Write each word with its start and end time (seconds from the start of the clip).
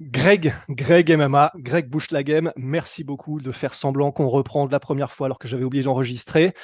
Greg, 0.00 0.54
Greg 0.68 1.10
MMA, 1.10 1.50
Greg 1.56 1.88
bouche 1.88 2.08
merci 2.56 3.02
beaucoup 3.02 3.40
de 3.40 3.50
faire 3.50 3.74
semblant 3.74 4.12
qu'on 4.12 4.28
reprend 4.28 4.66
de 4.66 4.72
la 4.72 4.78
première 4.78 5.10
fois 5.10 5.26
alors 5.26 5.40
que 5.40 5.48
j'avais 5.48 5.64
oublié 5.64 5.82
d'enregistrer. 5.82 6.54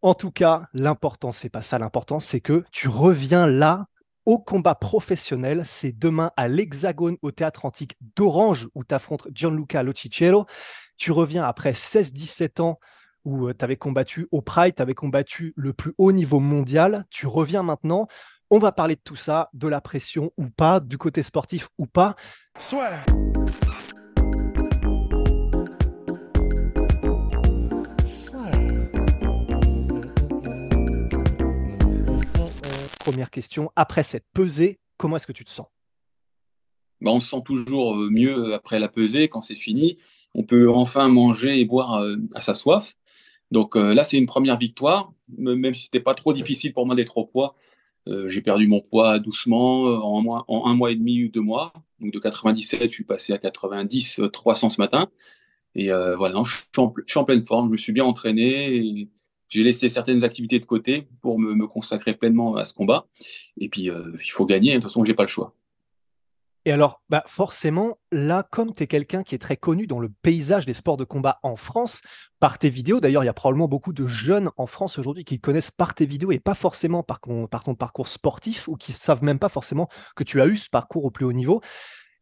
En 0.00 0.14
tout 0.14 0.30
cas, 0.30 0.62
l'important, 0.72 1.30
c'est 1.30 1.50
pas 1.50 1.60
ça. 1.60 1.78
L'important, 1.78 2.20
c'est 2.20 2.40
que 2.40 2.64
tu 2.72 2.88
reviens 2.88 3.46
là 3.46 3.86
au 4.24 4.38
combat 4.38 4.74
professionnel. 4.74 5.62
C'est 5.64 5.92
demain 5.92 6.30
à 6.38 6.48
l'Hexagone 6.48 7.18
au 7.20 7.30
Théâtre 7.32 7.66
Antique 7.66 7.96
d'Orange 8.16 8.68
où 8.74 8.82
tu 8.82 8.94
affrontes 8.94 9.28
Gianluca 9.30 9.82
Locicero. 9.82 10.46
Tu 10.96 11.12
reviens 11.12 11.44
après 11.44 11.72
16-17 11.72 12.62
ans 12.62 12.78
où 13.26 13.48
euh, 13.48 13.52
tu 13.52 13.62
avais 13.62 13.76
combattu 13.76 14.26
au 14.30 14.40
Pride, 14.40 14.74
tu 14.74 14.80
avais 14.82 14.94
combattu 14.94 15.52
le 15.54 15.74
plus 15.74 15.92
haut 15.98 16.12
niveau 16.12 16.40
mondial. 16.40 17.04
Tu 17.10 17.26
reviens 17.26 17.62
maintenant. 17.62 18.08
On 18.52 18.58
va 18.58 18.72
parler 18.72 18.96
de 18.96 19.00
tout 19.04 19.14
ça, 19.14 19.48
de 19.54 19.68
la 19.68 19.80
pression 19.80 20.32
ou 20.36 20.48
pas, 20.48 20.80
du 20.80 20.98
côté 20.98 21.22
sportif 21.22 21.68
ou 21.78 21.86
pas. 21.86 22.16
Soit. 22.58 22.90
Première 32.98 33.30
question, 33.30 33.70
après 33.76 34.02
cette 34.02 34.26
pesée, 34.34 34.80
comment 34.96 35.14
est-ce 35.14 35.28
que 35.28 35.32
tu 35.32 35.44
te 35.44 35.50
sens? 35.50 35.68
Bah, 37.00 37.12
On 37.12 37.20
se 37.20 37.30
sent 37.30 37.42
toujours 37.44 37.94
euh, 37.94 38.10
mieux 38.10 38.52
après 38.52 38.80
la 38.80 38.88
pesée, 38.88 39.28
quand 39.28 39.42
c'est 39.42 39.54
fini. 39.54 39.98
On 40.34 40.42
peut 40.42 40.68
enfin 40.68 41.06
manger 41.06 41.60
et 41.60 41.64
boire 41.64 42.02
euh, 42.02 42.16
à 42.34 42.40
sa 42.40 42.54
soif. 42.54 42.96
Donc 43.52 43.76
euh, 43.76 43.94
là, 43.94 44.02
c'est 44.02 44.18
une 44.18 44.26
première 44.26 44.58
victoire, 44.58 45.12
même 45.38 45.72
si 45.72 45.82
ce 45.82 45.86
n'était 45.86 46.02
pas 46.02 46.14
trop 46.14 46.32
difficile 46.32 46.72
pour 46.72 46.84
moi 46.84 46.96
d'être 46.96 47.16
au 47.16 47.26
poids. 47.26 47.54
J'ai 48.06 48.40
perdu 48.42 48.66
mon 48.66 48.80
poids 48.80 49.18
doucement 49.18 49.82
en, 49.84 50.20
mois, 50.22 50.44
en, 50.48 50.66
un 50.66 50.74
mois 50.74 50.90
et 50.90 50.96
demi 50.96 51.24
ou 51.24 51.28
deux 51.28 51.40
mois. 51.40 51.72
Donc 52.00 52.12
de 52.12 52.18
97, 52.18 52.90
je 52.90 52.94
suis 52.94 53.04
passé 53.04 53.32
à 53.32 53.38
90, 53.38 54.22
300 54.32 54.68
ce 54.70 54.80
matin. 54.80 55.08
Et 55.74 55.88
voilà, 55.88 56.42
je, 56.44 56.56
suis 57.06 57.18
en, 57.18 57.24
pleine 57.24 57.44
forme, 57.44 57.66
je 57.68 57.72
me 57.72 57.76
suis 57.76 57.92
bien 57.92 58.04
entraîné. 58.04 59.08
J'ai 59.50 59.64
laissé 59.64 59.88
certaines 59.88 60.22
activités 60.22 60.60
de 60.60 60.64
côté 60.64 61.08
pour 61.20 61.40
me, 61.40 61.66
consacrer 61.66 62.14
pleinement 62.14 62.54
à 62.54 62.64
ce 62.64 62.72
combat. 62.72 63.08
Et 63.58 63.68
puis, 63.68 63.90
euh, 63.90 64.16
il 64.24 64.30
faut 64.30 64.46
gagner. 64.46 64.70
De 64.70 64.74
toute 64.76 64.84
façon, 64.84 65.04
j'ai 65.04 65.12
pas 65.12 65.24
le 65.24 65.28
choix. 65.28 65.54
Et 66.66 66.72
alors, 66.72 67.02
bah 67.08 67.24
forcément, 67.26 67.98
là, 68.12 68.46
comme 68.50 68.74
tu 68.74 68.82
es 68.82 68.86
quelqu'un 68.86 69.22
qui 69.22 69.34
est 69.34 69.38
très 69.38 69.56
connu 69.56 69.86
dans 69.86 69.98
le 69.98 70.10
paysage 70.22 70.66
des 70.66 70.74
sports 70.74 70.98
de 70.98 71.04
combat 71.04 71.38
en 71.42 71.56
France, 71.56 72.02
par 72.38 72.58
tes 72.58 72.68
vidéos, 72.68 73.00
d'ailleurs, 73.00 73.22
il 73.22 73.26
y 73.26 73.30
a 73.30 73.34
probablement 73.34 73.68
beaucoup 73.68 73.94
de 73.94 74.06
jeunes 74.06 74.50
en 74.58 74.66
France 74.66 74.98
aujourd'hui 74.98 75.24
qui 75.24 75.40
connaissent 75.40 75.70
par 75.70 75.94
tes 75.94 76.04
vidéos 76.04 76.32
et 76.32 76.38
pas 76.38 76.54
forcément 76.54 77.02
par, 77.02 77.20
par 77.50 77.64
ton 77.64 77.74
parcours 77.74 78.08
sportif 78.08 78.68
ou 78.68 78.76
qui 78.76 78.92
savent 78.92 79.24
même 79.24 79.38
pas 79.38 79.48
forcément 79.48 79.88
que 80.16 80.24
tu 80.24 80.40
as 80.42 80.46
eu 80.46 80.56
ce 80.56 80.68
parcours 80.68 81.06
au 81.06 81.10
plus 81.10 81.24
haut 81.24 81.32
niveau. 81.32 81.62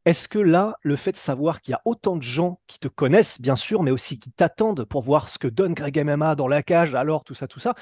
Est-ce 0.05 0.29
que 0.29 0.39
là, 0.39 0.77
le 0.83 0.95
fait 0.95 1.13
de 1.13 1.17
savoir 1.17 1.61
qu'il 1.61 1.73
y 1.73 1.75
a 1.75 1.83
autant 1.85 2.17
de 2.17 2.23
gens 2.23 2.61
qui 2.69 2.79
te 2.79 2.89
connaissent, 2.89 3.41
bien 3.41 3.57
sûr, 3.57 3.83
mais 3.83 3.91
aussi 3.91 4.21
qui 4.21 4.31
t'attendent 4.31 4.85
pour 4.85 5.03
voir 5.03 5.29
ce 5.29 5.39
que 5.39 5.49
donne 5.49 5.75
Greg 5.75 5.99
MMA 5.99 6.37
dans 6.37 6.49
la 6.49 6.63
cage, 6.63 6.95
alors 6.95 7.25
tout 7.25 7.35
ça, 7.35 7.49
tout 7.49 7.61
ça, 7.61 7.75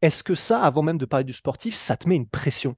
est-ce 0.00 0.22
que 0.22 0.36
ça, 0.36 0.62
avant 0.62 0.82
même 0.82 0.96
de 0.96 1.06
parler 1.06 1.24
du 1.24 1.32
sportif, 1.32 1.74
ça 1.74 1.96
te 1.96 2.08
met 2.08 2.14
une 2.14 2.28
pression? 2.28 2.76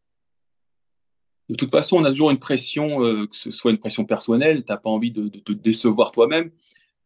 De 1.50 1.56
toute 1.56 1.72
façon, 1.72 1.96
on 1.96 2.04
a 2.04 2.10
toujours 2.10 2.30
une 2.30 2.38
pression, 2.38 3.04
euh, 3.04 3.26
que 3.26 3.34
ce 3.34 3.50
soit 3.50 3.72
une 3.72 3.78
pression 3.78 4.04
personnelle, 4.04 4.64
tu 4.64 4.70
n'as 4.70 4.76
pas 4.76 4.88
envie 4.88 5.10
de, 5.10 5.28
te 5.28 5.50
décevoir 5.50 6.12
toi-même, 6.12 6.50
tu 6.50 6.56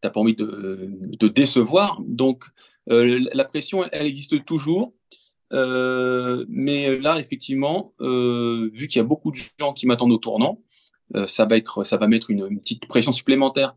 n'as 0.03 0.11
pas 0.11 0.19
envie 0.19 0.35
de, 0.35 0.99
te 1.19 1.25
décevoir. 1.25 1.99
Donc, 2.05 2.43
euh, 2.91 3.27
la 3.33 3.43
pression, 3.43 3.83
elle, 3.91 4.05
existe 4.05 4.45
toujours. 4.45 4.93
Euh, 5.51 6.45
mais 6.47 6.95
là, 6.99 7.19
effectivement, 7.19 7.93
vu 7.99 8.87
qu'il 8.87 8.97
y 8.97 8.99
a 8.99 9.03
beaucoup 9.03 9.31
de 9.31 9.37
gens 9.59 9.73
qui 9.73 9.87
m'attendent 9.87 10.11
au 10.11 10.19
tournant, 10.19 10.61
ça 11.25 11.45
va 11.45 11.57
être, 11.57 11.83
ça 11.83 11.97
va 11.97 12.07
mettre 12.07 12.29
une, 12.29 12.59
petite 12.59 12.85
pression 12.87 13.11
supplémentaire. 13.11 13.75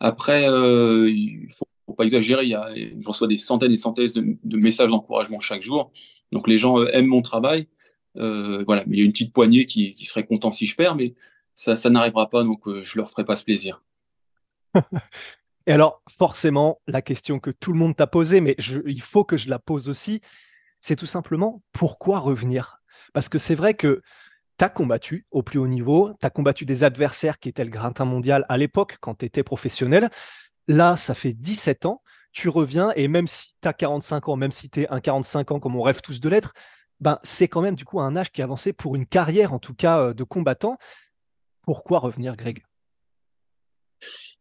Après, 0.00 0.44
il 0.44 1.46
faut, 1.50 1.66
faut 1.84 1.92
pas 1.92 2.04
exagérer. 2.04 2.48
Je 2.48 3.06
reçois 3.06 3.28
des 3.28 3.36
centaines 3.36 3.72
et 3.72 3.76
centaines 3.76 4.38
de, 4.42 4.56
messages 4.56 4.88
d'encouragement 4.88 5.40
chaque 5.40 5.62
jour. 5.62 5.92
Donc 6.32 6.48
les 6.48 6.56
gens 6.56 6.82
aiment 6.86 7.06
mon 7.06 7.20
travail. 7.20 7.68
Voilà, 8.16 8.84
mais 8.86 8.96
il 8.96 8.98
y 9.00 9.02
a 9.02 9.04
une 9.04 9.12
petite 9.12 9.32
poignée 9.32 9.66
qui, 9.66 10.04
serait 10.04 10.26
content 10.26 10.52
si 10.52 10.66
je 10.66 10.76
perds, 10.76 10.96
mais 10.96 11.14
ça, 11.54 11.74
n'arrivera 11.90 12.28
pas, 12.28 12.42
donc 12.42 12.62
je 12.66 12.98
leur 12.98 13.10
ferai 13.10 13.24
pas 13.24 13.36
ce 13.36 13.44
plaisir. 13.44 13.82
Et 15.66 15.72
alors, 15.72 16.02
forcément, 16.08 16.80
la 16.86 17.02
question 17.02 17.40
que 17.40 17.50
tout 17.50 17.72
le 17.72 17.78
monde 17.78 17.96
t'a 17.96 18.06
posée, 18.06 18.40
mais 18.40 18.56
il 18.86 19.02
faut 19.02 19.24
que 19.24 19.36
je 19.36 19.50
la 19.50 19.58
pose 19.58 19.88
aussi, 19.88 20.20
c'est 20.80 20.96
tout 20.96 21.06
simplement 21.06 21.62
pourquoi 21.72 22.20
revenir? 22.20 22.78
Parce 23.12 23.28
que 23.28 23.38
c'est 23.38 23.56
vrai 23.56 23.74
que 23.74 24.02
tu 24.58 24.64
as 24.64 24.68
combattu 24.68 25.26
au 25.30 25.42
plus 25.42 25.58
haut 25.58 25.66
niveau, 25.66 26.12
tu 26.20 26.26
as 26.26 26.30
combattu 26.30 26.64
des 26.64 26.84
adversaires 26.84 27.38
qui 27.38 27.48
étaient 27.48 27.64
le 27.64 27.70
grintin 27.70 28.04
mondial 28.04 28.46
à 28.48 28.56
l'époque 28.56 28.98
quand 29.00 29.16
tu 29.16 29.26
étais 29.26 29.42
professionnel. 29.42 30.10
Là, 30.68 30.96
ça 30.96 31.14
fait 31.14 31.32
17 31.32 31.86
ans, 31.86 32.02
tu 32.32 32.48
reviens 32.48 32.92
et 32.94 33.08
même 33.08 33.26
si 33.26 33.54
tu 33.60 33.68
as 33.68 33.72
45 33.72 34.28
ans, 34.28 34.36
même 34.36 34.52
si 34.52 34.70
tu 34.70 34.82
es 34.82 34.88
un 34.88 35.00
45 35.00 35.52
ans 35.52 35.60
comme 35.60 35.76
on 35.76 35.82
rêve 35.82 36.00
tous 36.00 36.20
de 36.20 36.28
l'être, 36.28 36.52
ben, 37.00 37.18
c'est 37.22 37.48
quand 37.48 37.60
même 37.60 37.74
du 37.74 37.84
coup 37.84 38.00
un 38.00 38.16
âge 38.16 38.30
qui 38.30 38.40
est 38.40 38.44
avancé 38.44 38.72
pour 38.72 38.96
une 38.96 39.06
carrière 39.06 39.52
en 39.52 39.58
tout 39.58 39.74
cas 39.74 40.00
euh, 40.00 40.14
de 40.14 40.24
combattant. 40.24 40.78
Pourquoi 41.62 41.98
revenir, 41.98 42.36
Greg? 42.36 42.64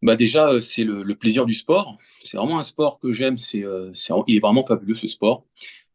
Bah 0.02 0.16
déjà, 0.16 0.50
euh, 0.50 0.62
c'est 0.62 0.84
le, 0.84 1.04
plaisir 1.16 1.46
du 1.46 1.54
sport. 1.54 1.98
C'est 2.24 2.38
vraiment 2.38 2.60
un 2.60 2.64
sport 2.64 3.00
que 3.00 3.12
j'aime. 3.12 3.38
C'est, 3.38 3.64
euh, 3.64 3.92
il 4.28 4.38
est 4.38 4.40
vraiment 4.40 4.66
fabuleux 4.66 4.94
ce 4.94 5.08
sport. 5.08 5.46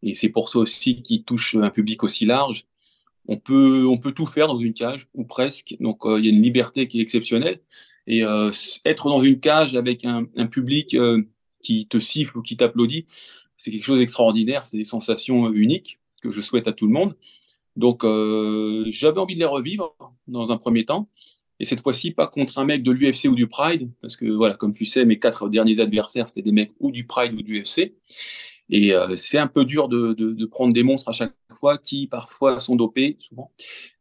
Et 0.02 0.14
c'est 0.14 0.30
pour 0.30 0.48
ça 0.48 0.58
aussi 0.58 1.02
qu'il 1.02 1.24
touche 1.24 1.54
un 1.54 1.70
public 1.70 2.02
aussi 2.02 2.24
large 2.24 2.66
on 3.28 3.36
peut, 3.36 3.86
on 3.86 3.98
peut 3.98 4.12
tout 4.12 4.26
faire 4.26 4.48
dans 4.48 4.56
une 4.56 4.72
cage, 4.72 5.06
ou 5.14 5.24
presque. 5.24 5.76
Donc, 5.78 6.00
il 6.04 6.24
y 6.24 6.28
a 6.28 6.32
une 6.32 6.42
liberté 6.42 6.88
qui 6.88 6.98
est 6.98 7.02
exceptionnelle. 7.02 7.60
Et 8.08 8.22
être 8.84 9.08
dans 9.08 9.22
une 9.22 9.38
cage 9.38 9.76
avec 9.76 10.04
un, 10.04 10.24
public 10.46 10.96
qui 11.62 11.86
te 11.86 12.00
siffle 12.00 12.38
ou 12.38 12.42
qui 12.42 12.56
t'applaudit, 12.56 13.06
c'est 13.56 13.70
quelque 13.70 13.84
chose 13.84 14.00
d'extraordinaire. 14.00 14.66
C'est 14.66 14.78
des 14.78 14.84
sensations 14.84 15.52
uniques 15.52 15.99
que 16.20 16.30
je 16.30 16.40
souhaite 16.40 16.68
à 16.68 16.72
tout 16.72 16.86
le 16.86 16.92
monde. 16.92 17.16
Donc, 17.76 18.02
j'avais 18.02 19.18
envie 19.18 19.34
de 19.34 19.40
les 19.40 19.46
revivre 19.46 19.94
dans 20.26 20.52
un 20.52 20.56
premier 20.56 20.84
temps. 20.84 21.08
Et 21.60 21.66
cette 21.66 21.82
fois-ci, 21.82 22.10
pas 22.10 22.26
contre 22.26 22.58
un 22.58 22.64
mec 22.64 22.82
de 22.82 22.90
l'UFC 22.90 23.26
ou 23.26 23.34
du 23.34 23.46
Pride, 23.46 23.90
parce 24.00 24.16
que 24.16 24.24
voilà, 24.24 24.54
comme 24.54 24.72
tu 24.72 24.86
sais, 24.86 25.04
mes 25.04 25.18
quatre 25.18 25.48
derniers 25.50 25.80
adversaires, 25.80 26.28
c'était 26.28 26.42
des 26.42 26.52
mecs 26.52 26.72
ou 26.80 26.90
du 26.90 27.06
Pride 27.06 27.34
ou 27.34 27.42
du 27.42 27.62
UFC. 27.62 27.92
Et 28.70 28.94
euh, 28.94 29.16
c'est 29.16 29.38
un 29.38 29.48
peu 29.48 29.64
dur 29.64 29.88
de, 29.88 30.44
prendre 30.46 30.72
des 30.72 30.82
monstres 30.82 31.08
à 31.08 31.12
chaque 31.12 31.34
fois 31.52 31.76
qui 31.76 32.06
parfois 32.06 32.58
sont 32.60 32.76
dopés, 32.76 33.16
souvent. 33.20 33.52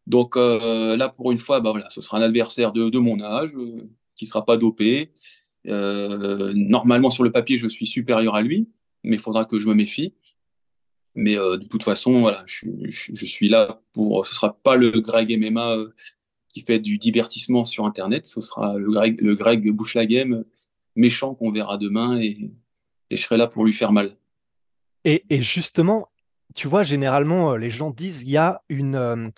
Donc 0.07 0.37
euh, 0.37 0.95
là, 0.95 1.09
pour 1.09 1.31
une 1.31 1.39
fois, 1.39 1.59
bah 1.59 1.73
ce 1.89 2.01
sera 2.01 2.17
un 2.17 2.21
adversaire 2.21 2.71
de, 2.71 2.97
mon 2.99 3.19
âge 3.21 3.55
euh, 3.55 3.89
qui 4.15 4.25
ne 4.25 4.29
sera 4.29 4.45
pas 4.45 4.57
dopé. 4.57 5.11
normalement, 5.65 7.09
sur 7.09 7.23
le 7.23 7.31
papier, 7.31 7.57
je 7.57 7.67
suis 7.67 7.87
supérieur 7.87 8.35
à 8.35 8.41
lui, 8.41 8.69
mais 9.03 9.15
il 9.15 9.19
faudra 9.21 9.45
que 9.45 9.59
je 9.59 9.67
me 9.67 9.73
méfie. 9.73 10.13
Mais 11.15 11.35
de 11.35 11.67
toute 11.67 11.83
façon, 11.83 12.21
voilà, 12.21 12.43
je, 12.45 13.25
suis 13.25 13.49
là 13.49 13.81
pour. 13.93 14.25
Ce 14.25 14.35
sera 14.35 14.53
pas 14.53 14.75
le 14.75 14.91
Greg 14.91 15.35
MMA 15.37 15.75
qui 16.49 16.61
fait 16.61 16.79
du 16.79 16.97
divertissement 16.97 17.65
sur 17.65 17.85
Internet, 17.85 18.25
ce 18.25 18.41
sera 18.41 18.77
le 18.77 18.91
Greg, 18.91 19.21
le 19.21 19.35
Greg 19.35 19.69
bouche 19.71 19.95
la 19.95 20.05
game 20.05 20.43
méchant 20.95 21.33
qu'on 21.33 21.51
verra 21.51 21.77
demain 21.77 22.19
et, 22.19 22.51
je 23.11 23.15
serai 23.15 23.37
là 23.37 23.47
pour 23.47 23.65
lui 23.65 23.73
faire 23.73 23.91
mal. 23.91 24.11
Et, 25.03 25.23
justement, 25.41 26.09
tu 26.53 26.67
vois, 26.67 26.83
généralement, 26.83 27.53
euh, 27.53 27.57
les 27.57 27.71
gens 27.71 27.89
disent 27.89 28.21
il 28.21 28.29
y 28.29 28.37
a 28.37 28.61
une 28.69 28.95
euh, 28.95 29.29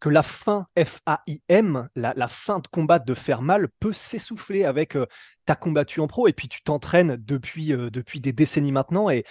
que 0.00 0.10
la 0.10 0.22
fin 0.22 0.66
F-A-I-M, 0.78 1.88
la, 1.94 2.28
fin 2.28 2.58
de 2.58 2.66
combat 2.66 2.98
de 2.98 3.14
faire 3.14 3.40
mal, 3.40 3.68
peut 3.80 3.94
s'essouffler 3.94 4.64
avec 4.64 4.96
euh, 4.96 5.06
ta 5.46 5.54
combattu 5.54 6.00
en 6.00 6.08
pro 6.08 6.28
et 6.28 6.34
puis 6.34 6.48
tu 6.48 6.62
t'entraînes 6.62 7.16
depuis, 7.16 7.68
depuis 7.68 8.20
des 8.20 8.32
décennies 8.32 8.72
maintenant 8.72 9.08
et 9.08 9.24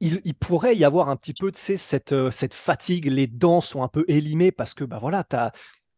il, 0.00 0.34
pourrait 0.34 0.76
y 0.76 0.84
avoir 0.84 1.08
un 1.08 1.16
petit 1.16 1.34
peu 1.34 1.50
de 1.50 1.56
cette, 1.56 2.14
cette 2.30 2.54
fatigue, 2.54 3.06
les 3.06 3.26
dents 3.26 3.60
sont 3.60 3.82
un 3.82 3.88
peu 3.88 4.04
élimées 4.08 4.52
parce 4.52 4.74
que 4.74 4.84
bah 4.84 4.98
voilà, 5.00 5.24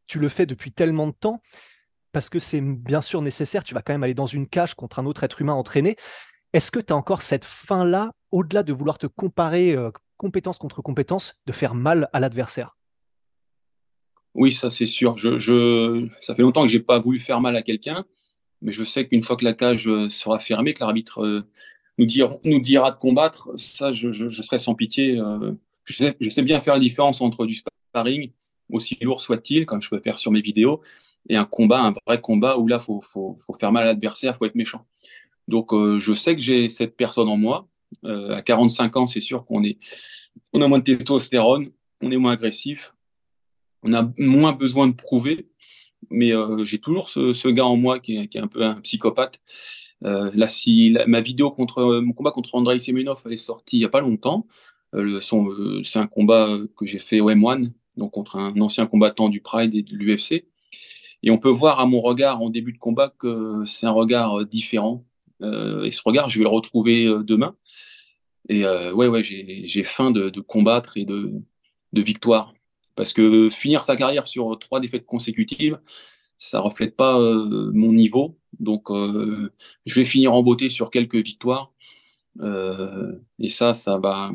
tu 0.06 0.18
le 0.18 0.28
fais 0.28 0.46
depuis 0.46 0.72
tellement 0.72 1.08
de 1.08 1.12
temps, 1.12 1.42
parce 2.12 2.30
que 2.30 2.38
c'est 2.38 2.60
bien 2.60 3.02
sûr 3.02 3.22
nécessaire, 3.22 3.64
tu 3.64 3.74
vas 3.74 3.82
quand 3.82 3.92
même 3.92 4.02
aller 4.02 4.14
dans 4.14 4.26
une 4.26 4.48
cage 4.48 4.74
contre 4.74 4.98
un 4.98 5.06
autre 5.06 5.24
être 5.24 5.40
humain 5.40 5.54
entraîné. 5.54 5.96
Est-ce 6.52 6.70
que 6.70 6.80
tu 6.80 6.92
as 6.92 6.96
encore 6.96 7.22
cette 7.22 7.44
fin-là, 7.44 8.12
au-delà 8.30 8.62
de 8.62 8.72
vouloir 8.72 8.98
te 8.98 9.06
comparer 9.06 9.72
euh, 9.72 9.90
compétence 10.16 10.58
contre 10.58 10.80
compétence, 10.80 11.34
de 11.46 11.52
faire 11.52 11.74
mal 11.74 12.08
à 12.12 12.20
l'adversaire? 12.20 12.76
Oui, 14.34 14.52
ça 14.52 14.70
c'est 14.70 14.86
sûr. 14.86 15.16
Ça 16.20 16.34
fait 16.34 16.42
longtemps 16.42 16.62
que 16.62 16.68
j'ai 16.68 16.80
pas 16.80 16.98
voulu 16.98 17.18
faire 17.18 17.40
mal 17.40 17.56
à 17.56 17.62
quelqu'un, 17.62 18.04
mais 18.62 18.72
je 18.72 18.84
sais 18.84 19.06
qu'une 19.06 19.22
fois 19.22 19.36
que 19.36 19.44
la 19.44 19.52
cage 19.52 19.84
sera 20.08 20.38
fermée, 20.38 20.74
que 20.74 20.80
l'arbitre 20.80 21.44
nous, 21.98 22.06
dira 22.60 22.90
de 22.90 22.96
combattre, 22.96 23.50
ça, 23.56 23.92
je, 23.92 24.30
serai 24.30 24.58
sans 24.58 24.74
pitié. 24.74 25.20
Je 25.84 25.94
sais, 25.94 26.16
je, 26.20 26.30
sais, 26.30 26.42
bien 26.42 26.60
faire 26.60 26.74
la 26.74 26.80
différence 26.80 27.20
entre 27.20 27.46
du 27.46 27.54
sparring, 27.54 28.30
aussi 28.70 28.96
lourd 29.02 29.20
soit-il, 29.20 29.66
comme 29.66 29.82
je 29.82 29.90
peux 29.90 30.00
faire 30.00 30.18
sur 30.18 30.30
mes 30.30 30.40
vidéos, 30.40 30.82
et 31.28 31.36
un 31.36 31.44
combat, 31.44 31.80
un 31.80 31.92
vrai 32.06 32.20
combat 32.20 32.56
où 32.58 32.66
là, 32.66 32.78
faut, 32.78 33.00
faut, 33.00 33.36
faut, 33.40 33.54
faire 33.54 33.72
mal 33.72 33.84
à 33.84 33.86
l'adversaire, 33.86 34.34
il 34.34 34.38
faut 34.38 34.44
être 34.46 34.54
méchant. 34.54 34.86
Donc, 35.48 35.72
euh, 35.72 35.98
je 35.98 36.12
sais 36.12 36.34
que 36.34 36.42
j'ai 36.42 36.68
cette 36.68 36.96
personne 36.96 37.28
en 37.28 37.36
moi. 37.36 37.68
Euh, 38.04 38.34
à 38.34 38.42
45 38.42 38.96
ans, 38.96 39.06
c'est 39.06 39.20
sûr 39.20 39.44
qu'on 39.46 39.64
est, 39.64 39.78
on 40.52 40.60
a 40.60 40.68
moins 40.68 40.78
de 40.78 40.84
testostérone, 40.84 41.70
on 42.02 42.10
est 42.10 42.18
moins 42.18 42.32
agressif, 42.32 42.94
on 43.82 43.94
a 43.94 44.10
moins 44.18 44.52
besoin 44.52 44.88
de 44.88 44.92
prouver, 44.92 45.48
mais 46.10 46.32
euh, 46.32 46.64
j'ai 46.64 46.78
toujours 46.78 47.08
ce, 47.08 47.48
gars 47.48 47.64
en 47.64 47.76
moi 47.76 47.98
qui 47.98 48.16
est, 48.16 48.36
un 48.36 48.46
peu 48.46 48.62
un 48.62 48.80
psychopathe. 48.82 49.40
Là, 50.02 50.48
si 50.48 50.96
ma 51.06 51.20
vidéo 51.20 51.50
contre 51.50 52.00
mon 52.00 52.12
combat 52.12 52.30
contre 52.30 52.54
Andrei 52.54 52.78
Semenov 52.78 53.20
est 53.30 53.36
sortie 53.36 53.76
il 53.76 53.80
n'y 53.80 53.84
a 53.84 53.88
pas 53.88 54.00
longtemps, 54.00 54.46
c'est 54.92 55.98
un 55.98 56.06
combat 56.06 56.56
que 56.76 56.86
j'ai 56.86 56.98
fait 56.98 57.20
au 57.20 57.30
M1, 57.30 57.70
donc 57.96 58.12
contre 58.12 58.36
un 58.36 58.58
ancien 58.60 58.86
combattant 58.86 59.28
du 59.28 59.40
Pride 59.40 59.74
et 59.74 59.82
de 59.82 59.94
l'UFC. 59.94 60.46
Et 61.22 61.30
on 61.30 61.38
peut 61.38 61.50
voir 61.50 61.80
à 61.80 61.86
mon 61.86 62.00
regard 62.00 62.40
en 62.42 62.50
début 62.50 62.72
de 62.72 62.78
combat 62.78 63.12
que 63.18 63.64
c'est 63.66 63.86
un 63.86 63.92
regard 63.92 64.40
euh, 64.40 64.44
différent. 64.44 65.04
Euh, 65.42 65.84
et 65.84 65.90
ce 65.90 66.00
regard, 66.04 66.28
je 66.28 66.38
vais 66.38 66.44
le 66.44 66.50
retrouver 66.50 67.06
euh, 67.06 67.22
demain. 67.22 67.56
Et 68.48 68.64
ouais, 68.64 69.08
ouais, 69.08 69.22
j'ai 69.22 69.84
faim 69.84 70.10
de, 70.10 70.40
combattre 70.40 70.96
et 70.96 71.04
de, 71.04 71.32
de 71.92 72.00
victoire. 72.00 72.54
Parce 72.94 73.12
que 73.12 73.50
finir 73.50 73.84
sa 73.84 73.94
carrière 73.94 74.26
sur 74.26 74.58
trois 74.58 74.80
défaites 74.80 75.04
consécutives, 75.04 75.78
ça 76.38 76.60
reflète 76.60 76.96
pas 76.96 77.18
mon 77.18 77.92
niveau. 77.92 78.38
Donc, 78.60 78.88
je 78.90 79.94
vais 79.94 80.04
finir 80.04 80.32
en 80.32 80.42
beauté 80.42 80.68
sur 80.68 80.90
quelques 80.90 81.16
victoires. 81.16 81.72
et 82.40 83.48
ça, 83.48 83.74
ça 83.74 83.98
va, 83.98 84.30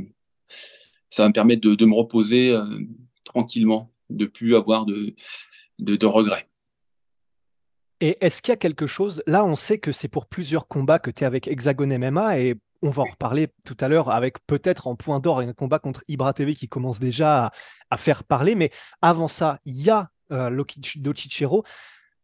ça 1.10 1.24
va 1.24 1.30
me 1.30 1.34
permettre 1.34 1.62
de, 1.62 1.76
de 1.76 1.86
me 1.86 1.96
reposer 1.96 2.56
tranquillement, 3.24 3.92
de 4.10 4.26
plus 4.26 4.56
avoir 4.56 4.86
de, 4.86 5.16
de 5.80 6.06
regrets. 6.06 6.48
Et 8.02 8.18
est-ce 8.20 8.42
qu'il 8.42 8.52
y 8.52 8.54
a 8.54 8.58
quelque 8.58 8.86
chose, 8.86 9.24
là 9.28 9.46
on 9.46 9.56
sait 9.56 9.78
que 9.78 9.94
c'est 9.94 10.10
pour 10.10 10.26
plusieurs 10.26 10.68
combats 10.68 11.00
que 11.00 11.10
tu 11.10 11.24
es 11.24 11.26
avec 11.26 11.48
Hexagon 11.48 11.88
MMA 11.88 12.40
et 12.40 12.56
on 12.82 12.90
va 12.90 13.04
en 13.04 13.06
reparler 13.06 13.48
tout 13.64 13.78
à 13.80 13.88
l'heure 13.88 14.10
avec 14.10 14.46
peut-être 14.46 14.88
en 14.88 14.98
point 14.98 15.22
d'or 15.22 15.40
un 15.40 15.54
combat 15.54 15.80
contre 15.80 16.04
Ibra 16.10 16.34
TV 16.34 16.54
qui 16.54 16.68
commence 16.68 17.00
déjà 17.00 17.54
à, 17.90 17.98
faire 17.98 18.26
parler, 18.26 18.56
mais 18.56 18.72
avant 19.02 19.30
ça, 19.30 19.60
il 19.64 19.82
y 19.82 19.90
a 19.90 20.10
euh, 20.32 20.50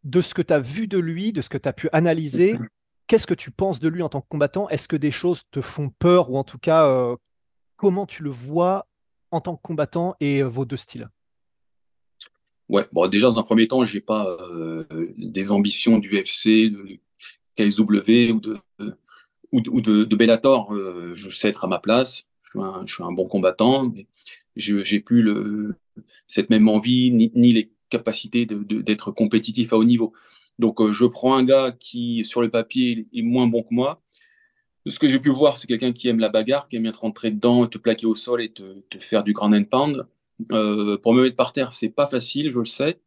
De 0.04 0.22
ce 0.22 0.34
que 0.34 0.42
tu 0.42 0.54
as 0.54 0.60
vu 0.60 0.88
de 0.88 0.98
lui, 0.98 1.34
de 1.34 1.42
ce 1.42 1.50
que 1.50 1.58
tu 1.58 1.68
as 1.68 1.74
pu 1.74 1.90
analyser, 1.92 2.58
qu'est-ce 3.10 3.28
que 3.28 3.34
tu 3.34 3.52
penses 3.52 3.82
de 3.82 3.90
lui 3.90 4.02
en 4.02 4.08
tant 4.08 4.22
que 4.22 4.28
combattant? 4.30 4.70
Est-ce 4.70 4.88
que 4.88 4.96
des 4.96 5.12
choses 5.12 5.44
te 5.52 5.60
font 5.60 5.90
peur 5.90 6.30
ou 6.32 6.38
en 6.38 6.46
tout 6.46 6.60
cas, 6.60 6.88
euh, 6.88 7.18
comment 7.76 8.06
tu 8.06 8.24
le 8.24 8.30
vois 8.30 8.88
en 9.32 9.42
tant 9.42 9.58
que 9.58 9.62
combattant 9.62 10.16
et 10.22 10.42
euh, 10.42 10.48
vos 10.48 10.64
deux 10.64 10.78
styles? 10.78 11.10
Ouais, 12.70 12.88
bon, 12.94 13.08
déjà, 13.08 13.28
dans 13.28 13.40
un 13.40 13.44
premier 13.44 13.68
temps, 13.68 13.84
j'ai 13.84 14.00
pas 14.00 14.28
euh, 14.28 14.86
des 15.18 15.52
ambitions 15.52 15.98
du 15.98 16.16
FC, 16.16 16.70
de 16.70 17.00
KSW 17.58 18.32
ou 18.32 18.40
de, 18.40 18.58
de, 18.78 18.96
ou 19.52 19.82
de, 19.82 20.16
Bellator. 20.16 20.74
Je 21.16 21.30
sais 21.32 21.50
être 21.50 21.66
à 21.66 21.68
ma 21.68 21.80
place. 21.80 22.26
Je 22.54 22.94
suis 22.94 23.04
un, 23.04 23.12
bon 23.12 23.28
combattant, 23.28 23.90
mais 23.90 24.06
j'ai 24.56 25.00
plus 25.00 25.28
cette 26.28 26.52
même 26.52 26.70
envie 26.70 27.12
ni 27.12 27.54
les 27.54 27.72
capacités 27.90 28.46
d'être 28.46 29.12
compétitif 29.12 29.74
à 29.74 29.78
haut 29.78 29.84
niveau. 29.84 30.14
Donc, 30.60 30.82
euh, 30.82 30.92
je 30.92 31.06
prends 31.06 31.36
un 31.36 31.44
gars 31.44 31.72
qui, 31.80 32.26
sur 32.26 32.42
le 32.42 32.50
papier, 32.50 33.08
est 33.14 33.22
moins 33.22 33.48
bon 33.48 33.64
que 33.64 33.74
moi. 33.74 34.02
Ce 34.86 35.00
que 35.00 35.08
j'ai 35.08 35.20
pu 35.20 35.30
voir, 35.30 35.58
c'est 35.58 35.68
quelqu'un 35.68 35.94
qui 35.94 36.08
aime 36.08 36.20
la 36.20 36.30
bagarre, 36.30 36.68
qui 36.68 36.76
aime 36.76 36.84
bien 36.84 36.92
te 36.92 36.98
rentrer 36.98 37.32
dedans, 37.32 37.66
te 37.68 37.78
plaquer 37.78 38.06
au 38.06 38.16
sol 38.16 38.42
et 38.42 38.50
te, 38.50 38.64
faire 39.00 39.24
du 39.24 39.34
grand 39.34 39.54
and 39.54 39.66
pound. 39.66 40.06
Euh, 40.52 40.98
pour 40.98 41.14
me 41.14 41.24
mettre 41.24 41.36
par 41.36 41.54
terre, 41.54 41.74
c'est 41.74 41.90
pas 41.90 42.08
facile, 42.08 42.52
je 42.52 42.60
le 42.60 42.66
sais. 42.66 43.00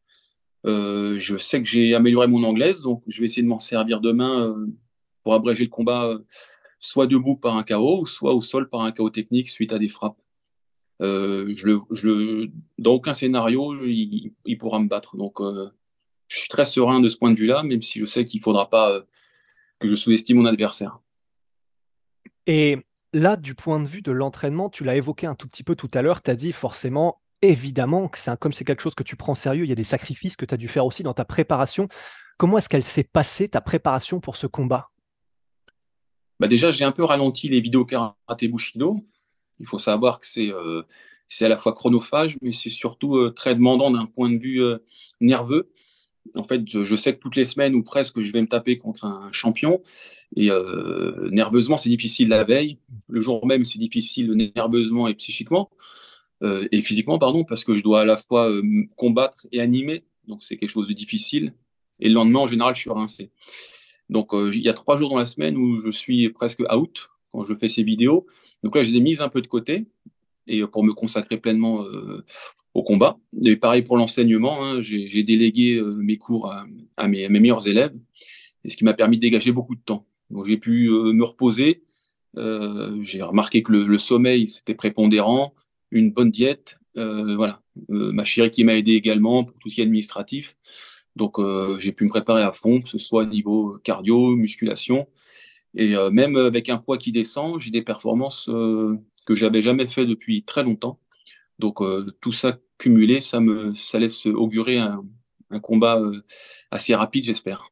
Euh, 0.64 1.18
je 1.18 1.36
sais 1.36 1.60
que 1.60 1.68
j'ai 1.68 1.94
amélioré 1.94 2.26
mon 2.26 2.44
anglaise, 2.44 2.82
donc 2.82 3.02
je 3.06 3.20
vais 3.20 3.26
essayer 3.26 3.42
de 3.42 3.48
m'en 3.48 3.58
servir 3.58 4.00
demain 4.00 4.54
pour 5.22 5.34
abréger 5.34 5.64
le 5.64 5.70
combat, 5.70 6.18
soit 6.78 7.06
debout 7.06 7.36
par 7.36 7.56
un 7.56 7.64
KO, 7.64 8.06
soit 8.06 8.34
au 8.34 8.40
sol 8.40 8.68
par 8.68 8.82
un 8.82 8.92
KO 8.92 9.10
technique 9.10 9.48
suite 9.48 9.72
à 9.72 9.78
des 9.78 9.88
frappes. 9.88 10.21
Je 11.02 11.66
le, 11.66 11.78
je 11.90 12.48
dans 12.78 12.92
aucun 12.92 13.14
scénario, 13.14 13.84
il, 13.84 14.32
il, 14.44 14.58
pourra 14.58 14.78
me 14.78 14.88
battre. 14.88 15.16
Donc, 15.16 15.40
je 15.40 16.36
suis 16.36 16.48
très 16.48 16.64
serein 16.64 17.00
de 17.00 17.08
ce 17.08 17.16
point 17.16 17.30
de 17.30 17.38
vue-là, 17.38 17.62
même 17.62 17.82
si 17.82 17.98
je 17.98 18.04
sais 18.04 18.24
qu'il 18.24 18.40
ne 18.40 18.44
faudra 18.44 18.70
pas 18.70 19.00
que 19.80 19.88
je 19.88 19.94
sous-estime 19.94 20.38
mon 20.38 20.46
adversaire. 20.46 20.98
Et 22.46 22.78
là, 23.12 23.36
du 23.36 23.54
point 23.54 23.80
de 23.80 23.86
vue 23.86 24.02
de 24.02 24.12
l'entraînement, 24.12 24.70
tu 24.70 24.84
l'as 24.84 24.96
évoqué 24.96 25.26
un 25.26 25.34
tout 25.34 25.48
petit 25.48 25.64
peu 25.64 25.76
tout 25.76 25.90
à 25.94 26.02
l'heure, 26.02 26.22
tu 26.22 26.30
as 26.30 26.36
dit 26.36 26.52
forcément, 26.52 27.20
évidemment, 27.42 28.08
que 28.08 28.18
c'est 28.18 28.38
comme 28.38 28.52
c'est 28.52 28.64
quelque 28.64 28.82
chose 28.82 28.94
que 28.94 29.02
tu 29.02 29.16
prends 29.16 29.34
sérieux, 29.34 29.64
il 29.64 29.68
y 29.68 29.72
a 29.72 29.76
des 29.76 29.84
sacrifices 29.84 30.36
que 30.36 30.46
tu 30.46 30.54
as 30.54 30.56
dû 30.56 30.68
faire 30.68 30.86
aussi 30.86 31.02
dans 31.02 31.14
ta 31.14 31.24
préparation. 31.24 31.88
Comment 32.38 32.58
est-ce 32.58 32.68
qu'elle 32.68 32.84
s'est 32.84 33.04
passée, 33.04 33.48
ta 33.48 33.60
préparation 33.60 34.20
pour 34.20 34.36
ce 34.36 34.46
combat? 34.46 34.90
Bah 36.40 36.48
Déjà, 36.48 36.70
j'ai 36.70 36.84
un 36.84 36.92
peu 36.92 37.04
ralenti 37.04 37.48
les 37.48 37.60
vidéos 37.60 37.84
karaté 37.84 38.48
Bushido. 38.48 38.96
Il 39.60 39.66
faut 39.66 39.78
savoir 39.78 40.20
que 40.20 40.26
c'est 40.26 40.52
euh, 40.52 40.82
à 41.40 41.48
la 41.48 41.56
fois 41.56 41.72
chronophage, 41.72 42.36
mais 42.42 42.52
c'est 42.52 42.70
surtout 42.70 43.16
euh, 43.16 43.30
très 43.30 43.54
demandant 43.54 43.90
d'un 43.90 44.06
point 44.06 44.30
de 44.30 44.38
vue 44.38 44.62
euh, 44.62 44.78
nerveux 45.20 45.70
en 46.36 46.44
fait, 46.44 46.62
je, 46.68 46.96
sais 46.96 47.14
que 47.14 47.20
toutes 47.20 47.34
les 47.34 47.44
semaines 47.44 47.74
ou 47.74 47.82
presque, 47.82 48.22
je 48.22 48.30
vais 48.30 48.40
me 48.40 48.46
taper 48.46 48.78
contre 48.78 49.04
un 49.04 49.30
champion. 49.32 49.82
Et 50.36 50.52
euh, 50.52 51.28
nerveusement, 51.32 51.76
c'est 51.76 51.88
difficile 51.88 52.28
la 52.28 52.44
veille. 52.44 52.78
Le 53.08 53.20
jour 53.20 53.44
même, 53.44 53.64
c'est 53.64 53.80
difficile 53.80 54.32
nerveusement 54.54 55.08
et 55.08 55.14
psychiquement. 55.14 55.68
Et 56.70 56.80
physiquement, 56.80 57.18
pardon, 57.18 57.42
parce 57.44 57.64
que 57.64 57.74
je 57.74 57.82
dois 57.82 58.02
à 58.02 58.04
la 58.04 58.16
fois 58.16 58.50
combattre 58.96 59.48
et 59.50 59.60
animer. 59.60 60.04
Donc, 60.28 60.44
c'est 60.44 60.56
quelque 60.56 60.70
chose 60.70 60.86
de 60.86 60.92
difficile. 60.92 61.54
Et 61.98 62.08
le 62.08 62.14
lendemain, 62.14 62.38
en 62.38 62.46
général, 62.46 62.76
je 62.76 62.80
suis 62.80 62.90
rincé. 62.90 63.32
Donc, 64.08 64.30
il 64.32 64.62
y 64.62 64.68
a 64.68 64.74
trois 64.74 64.96
jours 64.96 65.10
dans 65.10 65.18
la 65.18 65.26
semaine 65.26 65.56
où 65.56 65.80
je 65.80 65.90
suis 65.90 66.30
presque 66.30 66.62
out 66.72 67.10
quand 67.32 67.42
je 67.42 67.54
fais 67.56 67.68
ces 67.68 67.82
vidéos. 67.82 68.26
Donc 68.62 68.76
là, 68.76 68.82
je 68.82 68.90
les 68.90 68.98
ai 68.98 69.00
mises 69.00 69.20
un 69.20 69.28
peu 69.28 69.40
de 69.40 69.46
côté 69.46 69.86
et 70.46 70.66
pour 70.66 70.84
me 70.84 70.92
consacrer 70.92 71.36
pleinement 71.36 71.84
au 72.74 72.82
combat. 72.82 73.18
Et 73.44 73.56
pareil 73.56 73.82
pour 73.82 73.96
l'enseignement, 73.96 74.64
hein, 74.64 74.80
j'ai 74.80 75.22
délégué 75.22 75.76
euh, 75.76 75.94
mes 75.94 76.16
cours 76.16 76.52
à, 76.96 77.08
mes, 77.08 77.28
meilleurs 77.28 77.66
élèves, 77.68 77.94
et 78.64 78.70
ce 78.70 78.76
qui 78.76 78.84
m'a 78.84 78.94
permis 78.94 79.16
de 79.16 79.22
dégager 79.22 79.52
beaucoup 79.52 79.74
de 79.74 79.80
temps. 79.80 80.06
Donc 80.30 80.46
j'ai 80.46 80.56
pu 80.56 80.88
euh, 80.88 81.12
me 81.12 81.24
reposer. 81.24 81.82
Euh, 82.38 82.98
j'ai 83.02 83.22
remarqué 83.22 83.62
que 83.62 83.72
le, 83.72 83.98
sommeil 83.98 84.48
c'était 84.48 84.74
prépondérant, 84.74 85.54
une 85.90 86.10
bonne 86.10 86.30
diète, 86.30 86.78
voilà. 86.94 87.62
ma 87.88 88.24
chérie 88.24 88.50
qui 88.50 88.64
m'a 88.64 88.74
aidé 88.74 88.92
également 88.92 89.44
pour 89.44 89.58
tout 89.58 89.68
ce 89.68 89.74
qui 89.74 89.80
est 89.80 89.84
administratif. 89.84 90.56
Donc 91.14 91.38
j'ai 91.78 91.92
pu 91.92 92.04
me 92.04 92.08
préparer 92.08 92.42
à 92.42 92.52
fond, 92.52 92.80
que 92.80 92.88
ce 92.88 92.96
soit 92.96 93.24
au 93.24 93.26
niveau 93.26 93.78
cardio, 93.84 94.34
musculation, 94.34 95.06
et 95.74 95.94
même 96.10 96.36
avec 96.36 96.68
un 96.68 96.78
poids 96.78 96.98
qui 96.98 97.12
descend, 97.12 97.58
j'ai 97.58 97.70
des 97.70 97.82
performances 97.82 98.48
que 99.26 99.34
j'avais 99.34 99.62
jamais 99.62 99.86
fait 99.86 100.06
depuis 100.06 100.42
très 100.42 100.62
longtemps. 100.62 100.98
Donc 101.58 101.80
euh, 101.80 102.12
tout 102.20 102.32
ça 102.32 102.58
cumulé, 102.78 103.20
ça, 103.20 103.40
me, 103.40 103.72
ça 103.74 103.98
laisse 103.98 104.26
augurer 104.26 104.78
un, 104.78 105.04
combat 105.62 105.98
euh, 105.98 106.24
assez 106.70 106.94
rapide, 106.94 107.24
j'espère. 107.24 107.68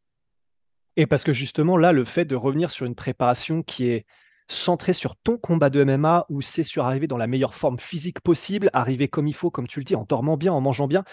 Et 0.96 1.06
parce 1.06 1.24
que 1.24 1.32
justement, 1.32 1.76
là, 1.76 1.92
le 1.92 2.04
fait 2.04 2.24
de 2.24 2.36
revenir 2.36 2.70
sur 2.70 2.84
une 2.84 2.94
préparation 2.94 3.62
qui 3.62 3.86
est 3.86 4.06
centrée 4.48 4.92
sur 4.92 5.16
ton 5.16 5.38
combat 5.38 5.70
de 5.70 5.82
MMA, 5.82 6.26
où 6.28 6.42
c'est 6.42 6.64
sur 6.64 6.84
arriver 6.84 7.06
dans 7.06 7.16
la 7.16 7.26
meilleure 7.26 7.54
forme 7.54 7.78
physique 7.78 8.20
possible, 8.20 8.68
arriver 8.74 9.08
comme 9.08 9.26
il 9.26 9.34
faut, 9.34 9.50
comme 9.50 9.66
tu 9.66 9.80
le 9.80 9.84
dis, 9.84 9.94
en 9.94 10.04
dormant 10.04 10.36
bien, 10.36 10.52
en 10.52 10.60
mangeant 10.60 10.88
bien. 10.88 11.04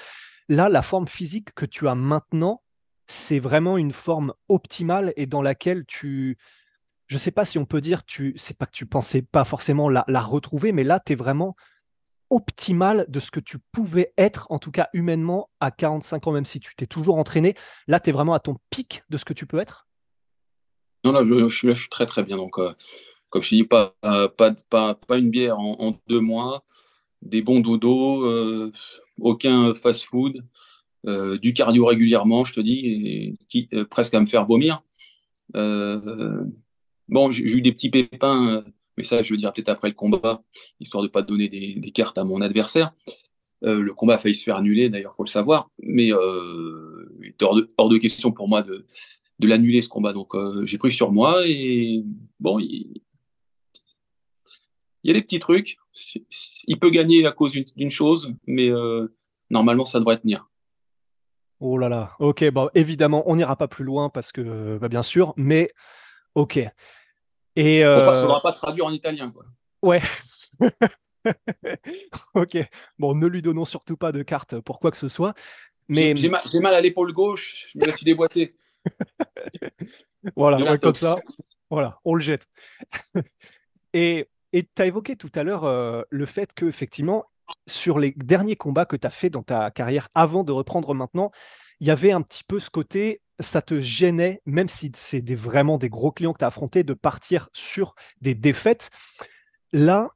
Là, 0.50 0.70
la 0.70 0.82
forme 0.82 1.08
physique 1.08 1.54
que 1.54 1.66
tu 1.66 1.88
as 1.88 1.96
maintenant, 1.96 2.62
c'est 3.08 3.40
vraiment 3.40 3.78
une 3.78 3.94
forme 3.94 4.34
optimale 4.50 5.14
et 5.16 5.26
dans 5.26 5.42
laquelle 5.42 5.86
tu, 5.86 6.38
je 7.08 7.16
ne 7.16 7.20
sais 7.20 7.32
pas 7.32 7.46
si 7.46 7.58
on 7.58 7.66
peut 7.66 7.82
dire, 7.82 8.04
tu, 8.06 8.34
c'est 8.38 8.58
pas 8.58 8.66
que 8.66 8.76
tu 8.76 8.86
pensais 8.86 9.22
pas 9.22 9.46
forcément 9.46 9.90
la, 9.90 10.04
retrouver, 10.20 10.74
mais 10.74 10.84
là, 10.84 11.00
tu 11.04 11.14
es 11.14 11.16
vraiment 11.16 11.56
optimal 12.30 13.06
de 13.08 13.22
ce 13.22 13.32
que 13.32 13.40
tu 13.40 13.60
pouvais 13.72 14.14
être, 14.18 14.48
en 14.50 14.60
tout 14.60 14.72
cas 14.72 14.90
humainement, 14.94 15.50
à 15.62 15.72
45 15.72 16.28
ans, 16.28 16.32
même 16.34 16.46
si 16.46 16.60
tu 16.60 16.76
t'es 16.76 16.86
toujours 16.86 17.18
entraîné. 17.18 17.54
Là, 17.88 18.02
tu 18.02 18.10
es 18.10 18.14
vraiment 18.14 18.34
à 18.34 18.40
ton 18.40 18.58
pic 18.70 19.04
de 19.10 19.18
ce 19.18 19.24
que 19.24 19.34
tu 19.34 19.46
peux 19.46 19.60
être 19.60 19.88
Non, 21.06 21.14
là, 21.14 21.24
je, 21.24 21.48
je, 21.48 21.74
suis, 21.74 21.90
très 21.90 22.06
très 22.06 22.24
bien. 22.24 22.36
Donc, 22.36 22.60
euh, 22.60 22.74
comme 23.30 23.42
je 23.42 23.52
te 23.52 23.56
dis, 23.56 23.64
pas, 23.64 23.96
pas, 24.02 24.52
pas, 24.70 24.96
pas 24.96 25.18
une 25.18 25.30
bière 25.30 25.58
en, 25.58 25.98
deux 26.10 26.20
mois, 26.20 26.66
des 27.22 27.42
bons 27.42 27.62
dodos, 27.62 28.26
euh, 28.26 28.74
aucun 29.22 29.74
fast-food, 29.74 30.44
euh, 31.08 31.38
du 31.38 31.54
cardio 31.54 31.86
régulièrement, 31.86 32.44
je 32.44 32.54
te 32.54 32.60
dis, 32.60 33.38
qui, 33.48 33.70
presque 33.90 34.14
à 34.14 34.20
me 34.20 34.28
faire 34.28 34.46
vomir. 34.46 34.84
Bon, 37.10 37.32
j'ai 37.32 37.44
eu 37.44 37.62
des 37.62 37.72
petits 37.72 37.90
pépins 37.90 38.64
mais 38.98 39.04
ça, 39.04 39.22
je 39.22 39.32
veux 39.32 39.38
dire 39.38 39.54
peut-être 39.54 39.70
après 39.70 39.90
le 39.90 39.94
combat, 39.94 40.42
histoire 40.80 41.04
de 41.04 41.08
ne 41.08 41.12
pas 41.12 41.22
donner 41.22 41.50
des, 41.50 41.92
cartes 41.92 42.18
à 42.18 42.24
mon 42.24 42.42
adversaire. 42.42 42.94
le 43.62 43.92
combat 43.94 44.16
a 44.16 44.18
failli 44.18 44.34
se 44.34 44.44
faire 44.44 44.56
annuler, 44.56 44.90
d'ailleurs, 44.90 45.16
faut 45.16 45.24
le 45.24 45.30
savoir. 45.30 45.70
Mais 45.84 46.12
euh, 46.12 47.08
il 47.22 47.28
est 47.28 47.44
hors 47.78 47.90
de, 47.90 47.98
question 48.00 48.32
pour 48.32 48.48
moi 48.48 48.64
de, 48.64 48.88
l'annuler 49.40 49.84
ce 49.84 49.90
combat. 49.90 50.14
Donc 50.14 50.34
j'ai 50.64 50.80
pris 50.80 50.92
sur 50.92 51.12
moi 51.12 51.44
et 51.46 52.04
bon, 52.40 52.58
il, 52.58 53.04
il 55.08 55.12
y 55.12 55.12
a 55.12 55.14
des 55.14 55.22
petits 55.22 55.40
trucs. 55.40 55.78
Il 56.68 56.78
peut 56.80 56.90
gagner 56.90 57.26
à 57.26 57.32
cause 57.32 57.54
d'une 57.54 57.90
chose, 57.90 58.34
mais 58.46 58.70
euh, 58.70 59.08
normalement, 59.50 59.86
ça 59.86 60.00
devrait 60.00 60.18
tenir. 60.18 60.50
Oh 61.62 61.78
là 61.78 61.88
là, 61.88 62.12
ok, 62.20 62.50
bon, 62.52 62.70
évidemment, 62.76 63.24
on 63.26 63.38
n'ira 63.38 63.56
pas 63.56 63.70
plus 63.70 63.86
loin 63.86 64.10
parce 64.10 64.34
que, 64.34 64.78
bah, 64.80 64.90
bien 64.90 65.04
sûr, 65.04 65.34
mais 65.38 65.72
ok. 66.36 66.60
Et 67.58 67.84
euh... 67.84 67.98
ne 67.98 68.14
faudra 68.14 68.42
pas 68.42 68.54
traduire 68.54 68.86
en 68.86 68.92
italien, 68.92 69.32
quoi. 69.32 69.44
Ouais. 69.82 70.02
ok. 72.36 72.58
Bon, 73.00 73.16
ne 73.16 73.26
lui 73.26 73.42
donnons 73.42 73.66
surtout 73.66 73.98
pas 73.98 74.12
de 74.12 74.22
carte 74.22 74.60
pour 74.60 74.80
quoi 74.80 74.92
que 74.92 74.98
ce 74.98 75.08
soit. 75.08 75.34
Mais 75.88 76.16
j'ai 76.16 76.30
mal, 76.30 76.44
mal, 76.62 76.76
à 76.76 76.82
l'épaule 76.82 77.12
gauche. 77.14 77.68
Je 77.74 77.80
me 77.84 77.92
suis 77.92 78.06
déboîté. 78.06 78.56
voilà, 80.36 80.78
comme 80.78 80.96
ça. 80.96 81.18
Voilà, 81.72 82.00
on 82.06 82.14
le 82.14 82.22
jette. 82.22 82.48
Et 83.94 84.30
et 84.54 84.64
tu 84.64 84.82
as 84.82 84.86
évoqué 84.86 85.16
tout 85.16 85.32
à 85.36 85.44
l'heure 85.44 85.66
euh, 85.66 86.04
le 86.10 86.26
fait 86.26 86.54
que, 86.54 86.66
effectivement, 86.66 87.26
sur 87.68 88.00
les 88.00 88.12
derniers 88.12 88.56
combats 88.56 88.86
que 88.86 88.96
tu 88.96 89.06
as 89.06 89.12
fait 89.12 89.30
dans 89.30 89.44
ta 89.44 89.72
carrière 89.72 90.08
avant 90.16 90.44
de 90.44 90.52
reprendre 90.52 90.94
maintenant, 90.94 91.32
il 91.80 91.88
y 91.88 91.92
avait 91.92 92.12
un 92.12 92.22
petit 92.22 92.44
peu 92.44 92.60
ce 92.60 92.70
côté, 92.70 93.22
ça 93.40 93.62
te 93.62 93.80
gênait, 93.82 94.42
même 94.46 94.68
si 94.68 94.92
c'est 94.96 95.24
vraiment 95.34 95.78
des 95.78 95.90
gros 95.90 96.12
clients 96.12 96.34
que 96.34 96.40
tu 96.40 96.46
as 96.46 96.48
affrontés, 96.48 96.84
de 96.84 96.94
partir 96.94 97.50
sur 97.54 97.96
des 98.22 98.34
défaites. 98.34 98.90
Là, 99.74 100.12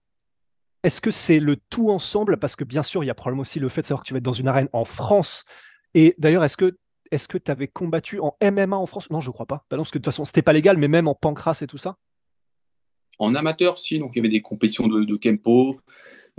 est-ce 0.83 1.01
que 1.01 1.11
c'est 1.11 1.39
le 1.39 1.57
tout 1.69 1.91
ensemble? 1.91 2.37
Parce 2.37 2.55
que 2.55 2.63
bien 2.63 2.83
sûr, 2.83 3.03
il 3.03 3.07
y 3.07 3.11
a 3.11 3.15
probablement 3.15 3.43
aussi 3.43 3.59
le 3.59 3.69
fait 3.69 3.81
de 3.81 3.87
savoir 3.87 4.03
que 4.03 4.07
tu 4.07 4.13
vas 4.13 4.17
être 4.17 4.23
dans 4.23 4.33
une 4.33 4.47
arène 4.47 4.69
en 4.73 4.85
France. 4.85 5.45
Et 5.93 6.15
d'ailleurs, 6.17 6.43
est-ce 6.43 6.57
que 6.57 6.77
est-ce 7.11 7.27
que 7.27 7.37
tu 7.37 7.51
avais 7.51 7.67
combattu 7.67 8.19
en 8.19 8.37
MMA 8.41 8.77
en 8.77 8.85
France? 8.85 9.09
Non, 9.09 9.19
je 9.19 9.29
crois 9.31 9.45
pas. 9.45 9.65
Bah 9.69 9.75
non, 9.75 9.83
parce 9.83 9.91
que 9.91 9.97
de 9.97 10.03
toute 10.03 10.13
façon, 10.13 10.23
c'était 10.23 10.41
pas 10.41 10.53
légal, 10.53 10.77
mais 10.77 10.87
même 10.87 11.09
en 11.09 11.13
pancras 11.13 11.59
et 11.61 11.67
tout 11.67 11.77
ça? 11.77 11.97
En 13.19 13.35
amateur, 13.35 13.77
si, 13.77 13.99
donc 13.99 14.11
il 14.13 14.19
y 14.19 14.21
avait 14.21 14.29
des 14.29 14.41
compétitions 14.41 14.87
de, 14.87 15.15
Kempo, 15.17 15.79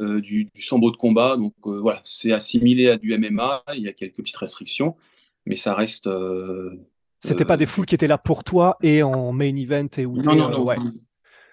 euh, 0.01 0.21
du, 0.21 0.51
sambo 0.59 0.91
de 0.91 0.97
combat. 0.97 1.37
Donc 1.37 1.53
euh, 1.67 1.79
voilà, 1.79 2.01
c'est 2.05 2.33
assimilé 2.33 2.89
à 2.89 2.97
du 2.97 3.17
MMA. 3.17 3.63
Il 3.77 3.83
y 3.83 3.89
a 3.89 3.93
quelques 3.93 4.17
petites 4.17 4.37
restrictions, 4.37 4.97
mais 5.47 5.57
ça 5.57 5.75
reste. 5.75 6.07
Euh, 6.07 6.89
C'était 7.21 7.45
pas 7.45 7.57
des 7.57 7.67
foules 7.67 7.87
qui 7.87 7.95
étaient 7.95 8.07
là 8.07 8.19
pour 8.19 8.45
toi 8.45 8.77
et 8.83 9.03
en 9.03 9.33
main 9.33 9.55
event 9.57 9.89
et 9.97 10.07
où 10.07 10.17
Non, 10.17 10.35
non, 10.35 10.51
non. 10.51 10.65
Ouais. 10.65 10.77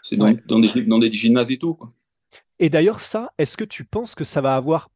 C'est 0.01 0.15
dans, 0.15 0.31
des, 0.59 0.83
dans, 0.83 0.99
des, 0.99 1.11
gymnases 1.11 1.51
et 1.51 1.57
tout. 1.57 1.75
Quoi. 1.75 1.93
Et 2.59 2.69
d'ailleurs, 2.69 3.01
ça, 3.01 3.31
est-ce 3.37 3.57
que 3.57 3.65
tu 3.65 3.83
penses 3.83 4.15
que 4.15 4.23
ça 4.23 4.41
va 4.41 4.55
avoir 4.55 4.89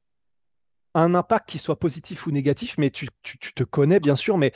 un 0.94 1.14
impact 1.14 1.50
qui 1.50 1.58
soit 1.58 1.78
positif 1.78 2.26
ou 2.26 2.32
négatif? 2.32 2.78
Mais 2.78 2.90
tu, 2.90 3.08
tu, 3.22 3.38
tu 3.38 3.54
te 3.54 3.64
connais, 3.64 4.00
bien 4.00 4.16
sûr, 4.16 4.38
mais 4.38 4.54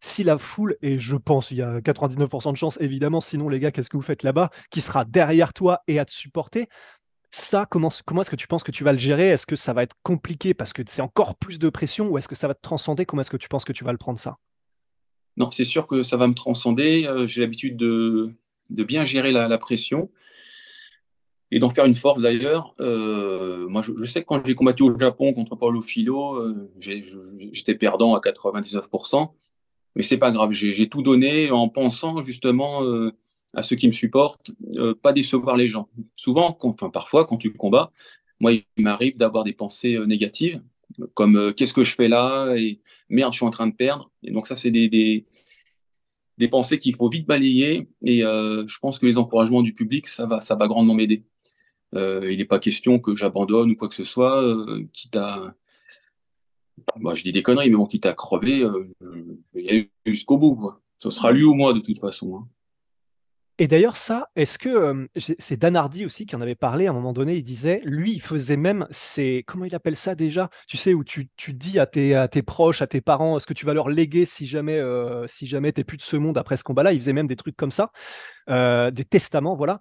si 0.00 0.22
la 0.22 0.38
foule, 0.38 0.76
et 0.82 0.98
je 0.98 1.16
pense, 1.16 1.50
il 1.50 1.58
y 1.58 1.62
a 1.62 1.80
99% 1.80 2.52
de 2.52 2.56
chance, 2.56 2.78
évidemment, 2.80 3.20
sinon 3.20 3.48
les 3.48 3.58
gars, 3.58 3.72
qu'est-ce 3.72 3.90
que 3.90 3.96
vous 3.96 4.02
faites 4.02 4.22
là-bas, 4.22 4.50
qui 4.70 4.80
sera 4.80 5.04
derrière 5.04 5.52
toi 5.52 5.82
et 5.88 5.98
à 5.98 6.04
te 6.04 6.12
supporter, 6.12 6.68
ça, 7.30 7.66
comment, 7.66 7.90
comment 8.06 8.22
est-ce 8.22 8.30
que 8.30 8.36
tu 8.36 8.46
penses 8.46 8.62
que 8.62 8.72
tu 8.72 8.84
vas 8.84 8.92
le 8.92 8.98
gérer? 8.98 9.28
Est-ce 9.28 9.46
que 9.46 9.56
ça 9.56 9.72
va 9.72 9.82
être 9.82 9.96
compliqué 10.02 10.54
parce 10.54 10.72
que 10.72 10.82
c'est 10.86 11.02
encore 11.02 11.36
plus 11.36 11.58
de 11.58 11.68
pression 11.68 12.08
ou 12.08 12.18
est-ce 12.18 12.28
que 12.28 12.34
ça 12.34 12.48
va 12.48 12.54
te 12.54 12.62
transcender? 12.62 13.04
Comment 13.04 13.20
est-ce 13.20 13.30
que 13.30 13.36
tu 13.36 13.48
penses 13.48 13.64
que 13.64 13.72
tu 13.72 13.84
vas 13.84 13.92
le 13.92 13.98
prendre 13.98 14.18
ça? 14.18 14.38
Non, 15.36 15.50
c'est 15.50 15.64
sûr 15.64 15.86
que 15.86 16.02
ça 16.02 16.16
va 16.16 16.26
me 16.26 16.34
transcender. 16.34 17.06
Euh, 17.06 17.26
j'ai 17.26 17.42
l'habitude 17.42 17.76
de, 17.76 18.32
bien 18.70 19.04
gérer 19.04 19.30
la, 19.30 19.58
pression 19.58 20.10
et 21.50 21.58
d'en 21.58 21.70
faire 21.70 21.84
une 21.84 21.94
force 21.94 22.20
d'ailleurs. 22.20 22.74
Euh, 22.80 23.68
moi, 23.68 23.82
je, 23.82 24.04
sais 24.04 24.22
que 24.22 24.26
quand 24.26 24.44
j'ai 24.44 24.54
combattu 24.54 24.82
au 24.82 24.98
Japon 24.98 25.32
contre 25.32 25.54
Paulo 25.54 25.82
Filo, 25.82 26.34
euh, 26.36 26.70
j'étais 26.78 27.74
perdant 27.74 28.14
à 28.14 28.20
99% 28.20 29.30
mais 29.94 30.04
c'est 30.04 30.18
pas 30.18 30.30
grave. 30.30 30.52
J'ai 30.52 30.88
tout 30.88 31.02
donné 31.02 31.50
en 31.50 31.68
pensant 31.68 32.22
justement 32.22 32.82
à 33.54 33.62
ceux 33.62 33.76
qui 33.76 33.86
me 33.86 33.92
supportent, 33.92 34.50
euh, 34.76 34.94
pas 34.94 35.12
décevoir 35.12 35.56
les 35.56 35.68
gens. 35.68 35.88
Souvent, 36.16 36.56
enfin 36.60 36.90
parfois, 36.90 37.24
quand 37.24 37.36
tu 37.36 37.52
combats, 37.52 37.92
moi, 38.40 38.52
il 38.52 38.64
m'arrive 38.78 39.16
d'avoir 39.16 39.44
des 39.44 39.52
pensées 39.52 39.94
euh, 39.94 40.06
négatives, 40.06 40.60
comme 41.14 41.52
qu'est-ce 41.54 41.72
que 41.72 41.84
je 41.84 41.94
fais 41.94 42.08
là 42.08 42.54
et 42.56 42.80
merde, 43.08 43.32
je 43.32 43.38
suis 43.38 43.46
en 43.46 43.50
train 43.50 43.66
de 43.66 43.74
perdre. 43.74 44.10
Et 44.22 44.30
donc 44.30 44.46
ça, 44.46 44.56
c'est 44.56 44.70
des, 44.70 44.88
des, 44.88 46.48
pensées 46.48 46.78
qu'il 46.78 46.96
faut 46.96 47.08
vite 47.08 47.26
balayer. 47.26 47.88
Et 48.02 48.20
je 48.20 48.78
pense 48.80 48.98
que 48.98 49.06
les 49.06 49.18
encouragements 49.18 49.62
du 49.62 49.74
public, 49.74 50.08
ça 50.08 50.26
va, 50.26 50.40
ça 50.40 50.54
va 50.56 50.66
grandement 50.66 50.94
m'aider. 50.94 51.24
il 51.94 52.36
n'est 52.36 52.44
pas 52.46 52.58
question 52.58 52.98
que 52.98 53.14
j'abandonne 53.14 53.70
ou 53.70 53.76
quoi 53.76 53.88
que 53.88 53.94
ce 53.94 54.02
soit, 54.02 54.42
quitte 54.92 55.14
à 55.16 55.54
moi, 56.96 57.14
je 57.14 57.22
dis 57.22 57.32
des 57.32 57.42
conneries, 57.42 57.70
mais 57.70 57.76
bon, 57.76 57.86
quitte 57.86 58.06
à 58.06 58.12
crever, 58.12 58.62
euh, 58.62 58.86
il 59.54 59.64
y 59.64 59.78
a 59.78 60.10
jusqu'au 60.10 60.38
bout. 60.38 60.72
Ce 60.96 61.10
sera 61.10 61.32
lui 61.32 61.44
ou 61.44 61.54
moi, 61.54 61.72
de 61.72 61.80
toute 61.80 61.98
façon. 61.98 62.36
Hein. 62.36 62.48
Et 63.60 63.66
d'ailleurs, 63.66 63.96
ça, 63.96 64.28
est-ce 64.36 64.56
que 64.56 65.08
c'est 65.16 65.56
Dan 65.56 65.74
Hardy 65.74 66.04
aussi 66.06 66.26
qui 66.26 66.36
en 66.36 66.40
avait 66.40 66.54
parlé 66.54 66.86
à 66.86 66.90
un 66.90 66.92
moment 66.92 67.12
donné 67.12 67.34
Il 67.34 67.42
disait, 67.42 67.80
lui, 67.84 68.12
il 68.12 68.20
faisait 68.20 68.56
même 68.56 68.86
c'est 68.92 69.42
comment 69.48 69.64
il 69.64 69.74
appelle 69.74 69.96
ça 69.96 70.14
déjà? 70.14 70.48
Tu 70.68 70.76
sais 70.76 70.94
où 70.94 71.02
tu, 71.02 71.28
tu 71.36 71.54
dis 71.54 71.80
à 71.80 71.86
tes, 71.86 72.14
à 72.14 72.28
tes 72.28 72.42
proches, 72.42 72.82
à 72.82 72.86
tes 72.86 73.00
parents, 73.00 73.40
ce 73.40 73.46
que 73.46 73.54
tu 73.54 73.66
vas 73.66 73.74
leur 73.74 73.88
léguer 73.88 74.26
si 74.26 74.46
jamais 74.46 74.78
euh, 74.78 75.26
si 75.26 75.48
jamais 75.48 75.72
t'es 75.72 75.82
plus 75.82 75.96
de 75.96 76.02
ce 76.02 76.16
monde 76.16 76.38
après 76.38 76.56
ce 76.56 76.62
combat-là? 76.62 76.92
Il 76.92 77.00
faisait 77.00 77.12
même 77.12 77.26
des 77.26 77.36
trucs 77.36 77.56
comme 77.56 77.72
ça, 77.72 77.90
des 78.48 79.04
testaments, 79.04 79.56
voilà. 79.56 79.80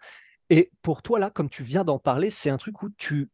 Et 0.50 0.72
pour 0.82 1.02
toi 1.04 1.20
là, 1.20 1.30
comme 1.30 1.50
tu 1.50 1.64
viens 1.64 1.84
d'en 1.84 2.00
parler, 2.00 2.30
c'est 2.32 2.50
un 2.50 2.58
truc 2.58 2.82
où 2.82 2.90
tu 2.98 3.30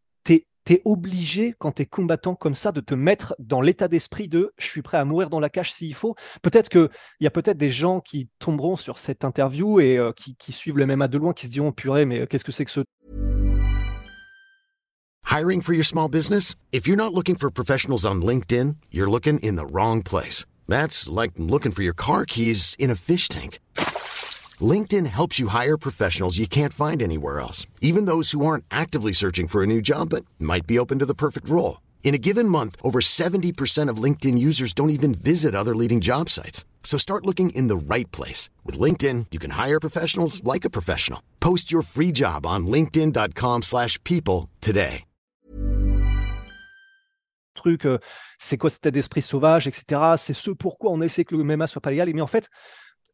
t'es 0.65 0.81
obligé, 0.85 1.53
quand 1.57 1.73
tu 1.73 1.81
es 1.83 1.85
combattant 1.85 2.35
comme 2.35 2.53
ça, 2.53 2.71
de 2.71 2.81
te 2.81 2.93
mettre 2.93 3.35
dans 3.39 3.61
l'état 3.61 3.87
d'esprit 3.87 4.27
de 4.27 4.53
je 4.57 4.67
suis 4.67 4.81
prêt 4.81 4.97
à 4.97 5.05
mourir 5.05 5.29
dans 5.29 5.39
la 5.39 5.49
cage 5.49 5.73
s'il 5.73 5.93
faut. 5.93 6.15
Peut-être 6.41 6.69
qu'il 6.69 6.89
y 7.19 7.27
a 7.27 7.31
peut-être 7.31 7.57
des 7.57 7.69
gens 7.69 7.99
qui 7.99 8.29
tomberont 8.39 8.75
sur 8.75 8.97
cette 8.97 9.25
interview 9.25 9.79
et 9.79 9.97
euh, 9.97 10.11
qui, 10.11 10.35
qui, 10.35 10.51
suivent 10.51 10.77
le 10.77 10.85
MMA 10.85 11.07
de 11.07 11.17
loin, 11.17 11.33
qui 11.33 11.47
se 11.47 11.51
diront 11.51 11.71
purée, 11.71 12.05
mais 12.05 12.27
qu'est-ce 12.27 12.45
que 12.45 12.51
c'est 12.51 12.65
que 12.65 12.71
ce. 12.71 12.81
Hiring 15.29 15.61
for 15.61 15.73
your 15.73 15.85
small 15.85 16.09
business? 16.09 16.55
If 16.71 16.87
you're 16.87 16.97
not 16.97 17.13
looking 17.13 17.35
for 17.35 17.49
professionals 17.49 18.05
on 18.05 18.21
LinkedIn, 18.21 18.75
you're 18.91 19.09
looking 19.09 19.39
in 19.39 19.55
the 19.55 19.65
wrong 19.65 20.03
place. 20.03 20.45
That's 20.67 21.09
like 21.09 21.31
looking 21.37 21.71
for 21.71 21.81
your 21.81 21.95
car 21.95 22.25
keys 22.25 22.75
in 22.77 22.91
a 22.91 22.95
fish 22.95 23.27
tank. 23.27 23.59
LinkedIn 24.63 25.07
helps 25.07 25.39
you 25.39 25.47
hire 25.47 25.77
professionals 25.77 26.37
you 26.37 26.45
can't 26.45 26.73
find 26.73 27.01
anywhere 27.01 27.39
else, 27.39 27.65
even 27.81 28.05
those 28.05 28.31
who 28.31 28.45
aren't 28.45 28.65
actively 28.69 29.13
searching 29.13 29.47
for 29.47 29.63
a 29.63 29.67
new 29.67 29.81
job 29.81 30.09
but 30.09 30.25
might 30.39 30.67
be 30.67 30.77
open 30.77 30.99
to 30.99 31.05
the 31.05 31.15
perfect 31.15 31.49
role. 31.49 31.81
In 32.03 32.13
a 32.13 32.19
given 32.19 32.47
month, 32.47 32.75
over 32.83 32.99
70% 32.99 33.89
of 33.89 33.97
LinkedIn 33.97 34.37
users 34.37 34.73
don't 34.73 34.91
even 34.91 35.15
visit 35.15 35.55
other 35.55 35.75
leading 35.75 36.01
job 36.01 36.29
sites. 36.29 36.65
So 36.83 36.99
start 36.99 37.25
looking 37.25 37.49
in 37.55 37.69
the 37.69 37.77
right 37.77 38.11
place. 38.11 38.51
With 38.63 38.77
LinkedIn, 38.77 39.27
you 39.31 39.39
can 39.39 39.51
hire 39.51 39.79
professionals 39.79 40.43
like 40.43 40.65
a 40.65 40.69
professional. 40.69 41.23
Post 41.39 41.71
your 41.71 41.81
free 41.81 42.11
job 42.11 42.45
on 42.45 42.67
linkedin.com 42.67 43.63
slash 43.63 43.97
people 44.03 44.49
today. 44.61 45.05
Truc, 47.55 47.85
euh, 47.85 47.99
c'est 48.39 48.57
quoi 48.57 48.71
cet 48.71 48.79
état 48.79 48.91
d'esprit 48.91 49.21
sauvage, 49.21 49.67
etc. 49.67 50.15
C'est 50.17 50.33
ce 50.33 50.49
pourquoi 50.51 50.91
on 50.91 51.01
essaie 51.01 51.23
que 51.23 51.35
le 51.35 51.43
MMA 51.43 51.67
soit 51.67 51.81
pas 51.81 51.91
légal. 51.91 52.11
Mais 52.13 52.21
en 52.21 52.27
fait, 52.27 52.49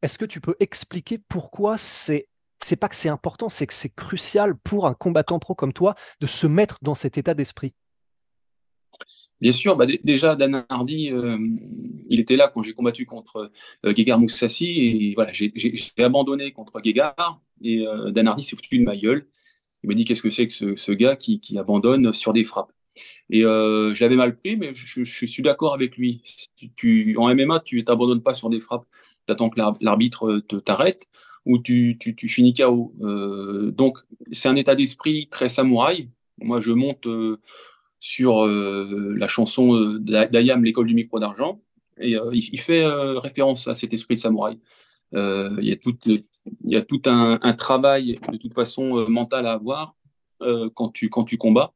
Est-ce 0.01 0.17
que 0.17 0.25
tu 0.25 0.41
peux 0.41 0.55
expliquer 0.59 1.17
pourquoi 1.17 1.77
c'est 1.77 2.27
c'est 2.61 2.75
pas 2.75 2.89
que 2.89 2.95
c'est 2.95 3.09
important, 3.09 3.47
c'est 3.47 3.67
que 3.67 3.73
c'est 3.73 3.93
crucial 3.93 4.55
pour 4.55 4.85
un 4.85 4.93
combattant 4.93 5.39
pro 5.39 5.55
comme 5.55 5.71
toi 5.71 5.95
de 6.19 6.27
se 6.27 6.45
mettre 6.45 6.77
dans 6.81 6.95
cet 6.95 7.17
état 7.17 7.33
d'esprit? 7.33 7.73
Bien 9.39 9.53
sûr, 9.53 9.77
bah 9.77 9.85
déjà 10.03 10.35
Dan 10.35 10.65
Hardy, 10.67 11.11
euh, 11.13 11.37
il 12.09 12.19
était 12.19 12.35
là 12.35 12.49
quand 12.53 12.61
j'ai 12.61 12.73
combattu 12.73 13.05
contre 13.05 13.51
euh, 13.85 14.17
Moussassi 14.17 14.65
et 14.67 15.13
voilà, 15.15 15.31
j'ai 15.31 15.53
abandonné 15.97 16.51
contre 16.51 16.81
Gegard 16.83 17.41
et 17.61 17.87
euh, 17.87 18.11
Dan 18.11 18.27
Hardy 18.27 18.43
s'est 18.43 18.57
foutu 18.57 18.79
de 18.79 18.83
ma 18.83 18.97
gueule. 18.97 19.27
Il 19.83 19.87
m'a 19.87 19.93
dit 19.93 20.03
qu'est-ce 20.03 20.21
que 20.21 20.29
c'est 20.29 20.47
que 20.47 20.75
ce, 20.75 20.91
gars 20.91 21.15
qui, 21.15 21.39
abandonne 21.57 22.11
sur 22.11 22.33
des 22.33 22.43
frappes? 22.43 22.73
Et 23.29 23.45
euh, 23.45 23.93
je 23.93 24.03
l'avais 24.03 24.15
mal 24.15 24.35
pris, 24.35 24.57
mais 24.57 24.73
je, 24.73 25.03
suis 25.03 25.43
d'accord 25.43 25.73
avec 25.73 25.97
lui. 25.97 26.23
Tu, 26.55 26.71
tu, 26.75 27.15
en 27.17 27.33
MMA, 27.33 27.59
tu 27.59 27.83
t'abandonnes 27.83 28.23
pas 28.23 28.33
sur 28.33 28.49
des 28.49 28.59
frappes 28.59 28.85
attends 29.27 29.49
que 29.51 29.61
l'arbitre 29.81 30.27
euh, 30.27 30.59
t'arrête 30.59 31.07
ou 31.45 31.59
tu, 31.59 31.97
tu, 31.99 32.27
finis 32.27 32.53
KO. 32.53 32.93
Euh, 33.01 33.69
donc, 33.71 33.99
c'est 34.31 34.49
un 34.49 34.55
état 34.55 34.73
d'esprit 34.73 35.27
très 35.29 35.49
samouraï. 35.49 36.09
Moi, 36.41 36.61
je 36.61 36.71
monte 36.71 37.07
sur 37.99 38.47
la 38.47 39.27
chanson 39.27 39.97
d'Ayam, 39.99 40.63
l'école 40.63 40.87
du 40.87 40.95
micro 40.95 41.19
d'argent, 41.19 41.61
et 41.99 42.15
il, 42.31 42.59
fait 42.59 42.85
référence 42.85 43.67
à 43.67 43.75
cet 43.75 43.93
esprit 43.93 44.15
de 44.15 44.19
samouraï. 44.19 44.59
il 45.13 45.63
y 46.63 46.75
a 46.75 46.81
tout, 46.81 47.01
un, 47.05 47.53
travail, 47.53 48.15
de 48.31 48.37
toute 48.37 48.53
façon, 48.53 49.05
mental 49.09 49.47
à 49.47 49.53
avoir 49.53 49.95
euh, 50.41 50.69
quand, 50.73 50.89
tu, 50.89 51.09
quand 51.09 51.23
tu 51.23 51.37
combats. 51.37 51.73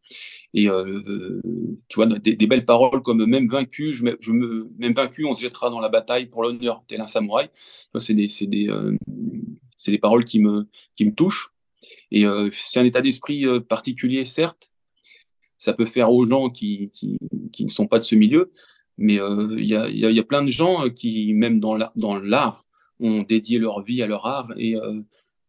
Et 0.53 0.69
euh, 0.69 1.41
tu 1.87 1.95
vois, 1.95 2.05
des, 2.05 2.47
belles 2.47 2.65
paroles 2.65 3.01
comme 3.01 3.25
même 3.25 3.47
vaincu, 3.47 3.93
je, 3.93 4.03
me, 4.03 4.69
même 4.77 4.93
vaincu, 4.93 5.25
on 5.25 5.33
se 5.33 5.41
jettera 5.41 5.69
dans 5.69 5.79
la 5.79 5.89
bataille 5.89 6.27
pour 6.27 6.43
l'honneur, 6.43 6.83
tel 6.87 7.01
un 7.01 7.07
samouraï. 7.07 7.49
C'est 7.97 8.13
des, 8.13 8.27
des, 8.41 8.69
euh, 8.69 8.95
des, 9.87 9.97
paroles 9.97 10.25
qui 10.25 10.39
me, 10.39 10.67
qui 10.95 11.05
me 11.05 11.13
touchent. 11.13 11.51
Et 12.11 12.25
c'est 12.53 12.79
un 12.79 12.85
état 12.85 13.01
d'esprit 13.01 13.45
particulier, 13.67 14.23
certes. 14.23 14.71
ça 15.57 15.73
peut 15.73 15.85
faire 15.85 16.11
aux 16.11 16.25
gens 16.25 16.49
qui, 16.49 16.91
qui, 16.91 17.17
qui 17.51 17.65
ne 17.65 17.69
sont 17.69 17.87
pas 17.87 17.99
de 17.99 18.03
ce 18.03 18.15
milieu. 18.15 18.51
Mais 18.97 19.19
euh, 19.19 19.55
il 19.57 19.65
y, 19.65 19.75
a, 19.75 19.89
y, 19.89 20.19
a, 20.19 20.23
plein 20.23 20.43
de 20.43 20.49
gens 20.49 20.89
qui, 20.89 21.33
même 21.33 21.59
dans 21.59 21.75
l'art, 21.75 22.65
ont 22.99 23.23
dédié 23.23 23.59
leur 23.59 23.81
vie 23.83 24.03
à 24.03 24.07
leur 24.07 24.25
art 24.25 24.51
et 24.57 24.75
euh, 24.75 25.01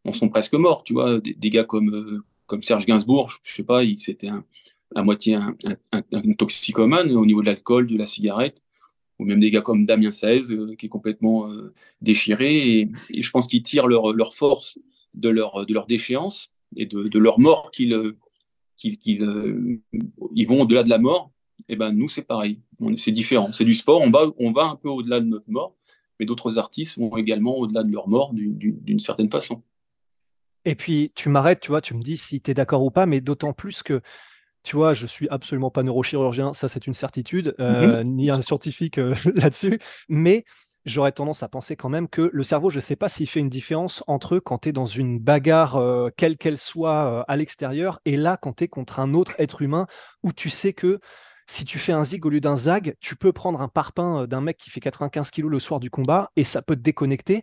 en 0.05 0.13
sont 0.13 0.29
presque 0.29 0.55
morts. 0.55 0.85
Tu 0.85 0.95
vois, 0.95 1.21
des, 1.21 1.51
gars 1.51 1.65
comme, 1.65 1.95
euh, 1.95 2.25
comme 2.55 2.63
Serge 2.63 2.87
Gainsbourg, 2.87 3.31
je, 3.43 3.51
ne 3.51 3.57
sais 3.57 3.65
pas, 3.65 3.83
c'était 3.97 4.31
à 4.95 5.03
moitié 5.03 5.35
un, 5.35 5.57
toxicomane 6.39 7.11
au 7.11 7.27
niveau 7.27 7.41
de 7.41 7.47
l'alcool, 7.47 7.89
de 7.89 7.99
la 7.99 8.07
cigarette, 8.07 8.63
ou 9.19 9.25
même 9.25 9.41
des 9.41 9.51
gars 9.51 9.61
comme 9.61 9.87
Damien 9.87 10.13
Saez, 10.13 10.43
qui 10.79 10.87
est 10.87 10.89
complètement 10.89 11.51
déchiré. 12.01 12.79
Et, 12.79 13.23
je 13.23 13.31
pense 13.33 13.49
qu'ils 13.49 13.65
tirent 13.65 13.89
leur, 13.89 14.35
force 14.35 14.79
de 15.15 15.29
leur, 15.31 15.67
déchéance 15.89 16.53
et 16.77 16.87
de, 16.87 17.19
leur 17.19 17.41
mort 17.41 17.73
qu'ils 17.73 18.15
ils 18.85 20.47
vont 20.47 20.61
au-delà 20.61 20.85
de 20.85 20.91
la 20.91 20.99
mort 20.99 21.33
et 21.69 21.73
eh 21.73 21.77
ben 21.77 21.93
nous 21.93 22.09
c'est 22.09 22.23
pareil, 22.23 22.61
c'est 22.97 23.13
différent, 23.13 23.51
c'est 23.51 23.65
du 23.65 23.73
sport, 23.73 24.03
on 24.03 24.11
va, 24.11 24.27
on 24.39 24.53
va 24.53 24.65
un 24.65 24.77
peu 24.77 24.89
au-delà 24.89 25.21
de 25.21 25.27
notre 25.27 25.49
mort, 25.51 25.75
mais 26.21 26.27
d'autres 26.27 26.59
artistes 26.59 26.99
vont 26.99 27.17
également 27.17 27.57
au-delà 27.57 27.83
de 27.83 27.91
leur 27.91 28.07
mort 28.09 28.33
d'une 28.35 28.99
certaine 28.99 29.31
façon. 29.31 29.63
Et 30.65 30.75
puis 30.75 31.13
tu 31.15 31.29
m'arrêtes, 31.29 31.61
tu 31.61 31.69
vois, 31.69 31.81
tu 31.81 31.95
me 31.95 32.03
dis 32.03 32.17
si 32.17 32.41
tu 32.41 32.51
es 32.51 32.55
d'accord 32.55 32.83
ou 32.83 32.91
pas, 32.91 33.07
mais 33.07 33.21
d'autant 33.21 33.53
plus 33.53 33.83
que 33.83 34.01
tu 34.65 34.77
vois, 34.77 34.95
je 34.95 35.07
suis 35.07 35.29
absolument 35.29 35.71
pas 35.71 35.83
neurochirurgien, 35.83 36.55
ça 36.55 36.69
c'est 36.69 36.87
une 36.87 36.95
certitude, 36.95 37.55
euh, 37.61 38.03
mhm. 38.03 38.17
ni 38.17 38.31
un 38.31 38.41
scientifique 38.41 38.99
euh, 38.99 39.15
là-dessus, 39.35 39.79
mais 40.09 40.45
j'aurais 40.87 41.13
tendance 41.13 41.43
à 41.43 41.49
penser 41.49 41.77
quand 41.77 41.91
même 41.91 42.09
que 42.09 42.31
le 42.33 42.43
cerveau, 42.43 42.71
je 42.71 42.79
ne 42.79 42.83
sais 42.83 42.97
pas 42.97 43.11
s'il 43.11 43.29
fait 43.29 43.41
une 43.41 43.51
différence 43.51 44.03
entre 44.07 44.39
quand 44.39 44.59
tu 44.59 44.71
es 44.71 44.73
dans 44.73 44.87
une 44.87 45.19
bagarre, 45.19 45.77
euh, 45.77 46.09
quelle 46.17 46.39
qu'elle 46.39 46.59
soit, 46.59 47.25
à 47.29 47.37
l'extérieur, 47.37 48.01
et 48.07 48.17
là, 48.17 48.39
quand 48.39 48.55
tu 48.55 48.65
es 48.65 48.69
contre 48.69 49.01
un 49.01 49.13
autre 49.13 49.35
être 49.39 49.61
humain, 49.61 49.87
où 50.23 50.33
tu 50.33 50.49
sais 50.49 50.73
que 50.73 50.99
si 51.47 51.67
tu 51.67 51.79
fais 51.79 51.93
un 51.93 52.05
zig 52.05 52.25
au 52.25 52.31
lieu 52.31 52.41
d'un 52.41 52.57
zag, 52.57 52.97
tu 53.01 53.17
peux 53.17 53.33
prendre 53.33 53.61
un 53.61 53.69
parpaing 53.69 54.27
d'un 54.27 54.41
mec 54.41 54.57
qui 54.57 54.71
fait 54.71 54.81
95 54.81 55.31
kilos 55.31 55.51
le 55.51 55.59
soir 55.59 55.79
du 55.79 55.91
combat 55.91 56.31
et 56.37 56.45
ça 56.45 56.63
peut 56.63 56.75
te 56.75 56.81
déconnecter. 56.81 57.43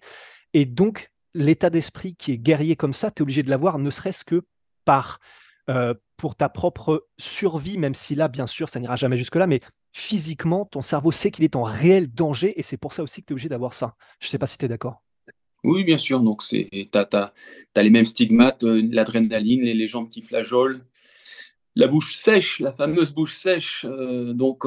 Et 0.56 0.66
donc, 0.66 1.11
l'état 1.33 1.69
d'esprit 1.69 2.15
qui 2.15 2.31
est 2.31 2.38
guerrier 2.38 2.75
comme 2.75 2.93
ça, 2.93 3.11
tu 3.11 3.19
es 3.19 3.21
obligé 3.21 3.43
de 3.43 3.50
l'avoir, 3.50 3.79
ne 3.79 3.89
serait-ce 3.89 4.25
que 4.25 4.43
par 4.85 5.19
euh, 5.69 5.93
pour 6.17 6.35
ta 6.35 6.50
propre 6.50 7.07
survie, 7.17 7.77
même 7.77 7.95
si 7.95 8.13
là, 8.13 8.27
bien 8.27 8.45
sûr, 8.45 8.69
ça 8.69 8.79
n'ira 8.79 8.95
jamais 8.95 9.17
jusque-là, 9.17 9.47
mais 9.47 9.59
physiquement, 9.91 10.65
ton 10.65 10.81
cerveau 10.81 11.11
sait 11.11 11.31
qu'il 11.31 11.43
est 11.43 11.55
en 11.55 11.63
réel 11.63 12.11
danger 12.13 12.59
et 12.59 12.63
c'est 12.63 12.77
pour 12.77 12.93
ça 12.93 13.03
aussi 13.03 13.21
que 13.21 13.27
tu 13.27 13.33
es 13.33 13.35
obligé 13.35 13.50
d'avoir 13.50 13.73
ça. 13.73 13.95
Je 14.19 14.27
ne 14.27 14.29
sais 14.29 14.38
pas 14.38 14.47
si 14.47 14.57
tu 14.57 14.65
es 14.65 14.67
d'accord. 14.67 15.01
Oui, 15.63 15.83
bien 15.83 15.97
sûr. 15.97 16.19
Donc, 16.19 16.43
tu 16.43 16.89
as, 16.93 17.33
les 17.75 17.89
mêmes 17.89 18.05
stigmates, 18.05 18.63
euh, 18.63 18.88
l'adrénaline, 18.91 19.61
les, 19.61 19.73
les 19.73 19.88
jambes 19.88 20.09
qui 20.09 20.21
flageolent, 20.21 20.83
la 21.75 21.88
bouche 21.88 22.15
sèche, 22.15 22.59
la 22.59 22.71
fameuse 22.71 23.13
bouche 23.13 23.35
sèche. 23.35 23.85
Euh, 23.88 24.33
donc, 24.33 24.65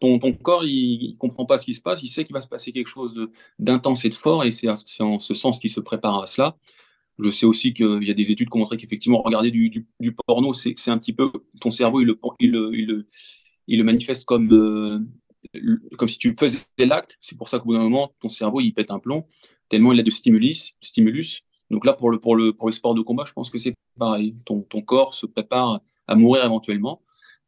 ton, 0.00 0.18
corps, 0.32 0.64
il, 0.64 1.12
ne 1.12 1.16
comprend 1.18 1.44
pas 1.44 1.58
ce 1.58 1.66
qui 1.66 1.74
se 1.74 1.80
passe, 1.80 2.02
il 2.02 2.08
sait 2.08 2.24
qu'il 2.24 2.34
va 2.34 2.40
se 2.40 2.48
passer 2.48 2.72
quelque 2.72 2.88
chose 2.88 3.14
d'intense 3.58 4.04
et 4.04 4.08
de 4.08 4.14
fort, 4.14 4.44
et 4.44 4.50
c'est 4.50 4.68
en 4.68 5.20
ce 5.20 5.34
sens 5.34 5.60
qu'il 5.60 5.70
se 5.70 5.80
prépare 5.80 6.22
à 6.22 6.26
cela. 6.26 6.56
Je 7.22 7.30
sais 7.30 7.46
aussi 7.46 7.74
qu'il 7.74 8.02
y 8.02 8.10
a 8.10 8.14
des 8.14 8.30
études 8.30 8.48
qui 8.48 8.56
ont 8.56 8.60
montré 8.60 8.76
qu'effectivement, 8.76 9.20
regarder 9.22 9.50
du, 9.50 9.86
porno, 10.26 10.54
c'est 10.54 10.88
un 10.88 10.98
petit 10.98 11.12
peu 11.12 11.30
ton 11.60 11.70
cerveau, 11.70 12.00
il 12.00 12.50
le, 12.50 13.84
manifeste 13.84 14.24
comme, 14.24 14.50
euh, 14.52 14.98
comme 15.98 16.08
si 16.08 16.18
tu 16.18 16.34
faisais 16.38 16.60
l'acte. 16.78 17.18
C'est 17.20 17.36
pour 17.36 17.48
ça 17.48 17.58
qu'au 17.58 17.66
bout 17.66 17.74
d'un 17.74 17.82
moment, 17.82 18.14
ton 18.20 18.28
cerveau, 18.28 18.60
il 18.60 18.72
pète 18.72 18.90
un 18.90 18.98
plomb, 18.98 19.26
tellement 19.68 19.92
il 19.92 20.00
a 20.00 20.02
de 20.02 20.10
stimulus. 20.10 20.74
stimulus. 20.80 21.42
Donc 21.70 21.84
là, 21.84 21.92
pour 21.92 22.10
le, 22.10 22.18
sport 22.70 22.94
de 22.94 23.02
combat, 23.02 23.24
je 23.26 23.32
pense 23.32 23.50
que 23.50 23.58
c'est 23.58 23.74
pareil. 23.98 24.34
Ton 24.44 24.62
corps 24.82 25.14
se 25.14 25.26
prépare 25.26 25.80
à 26.06 26.14
mourir 26.16 26.44
éventuellement, 26.44 27.02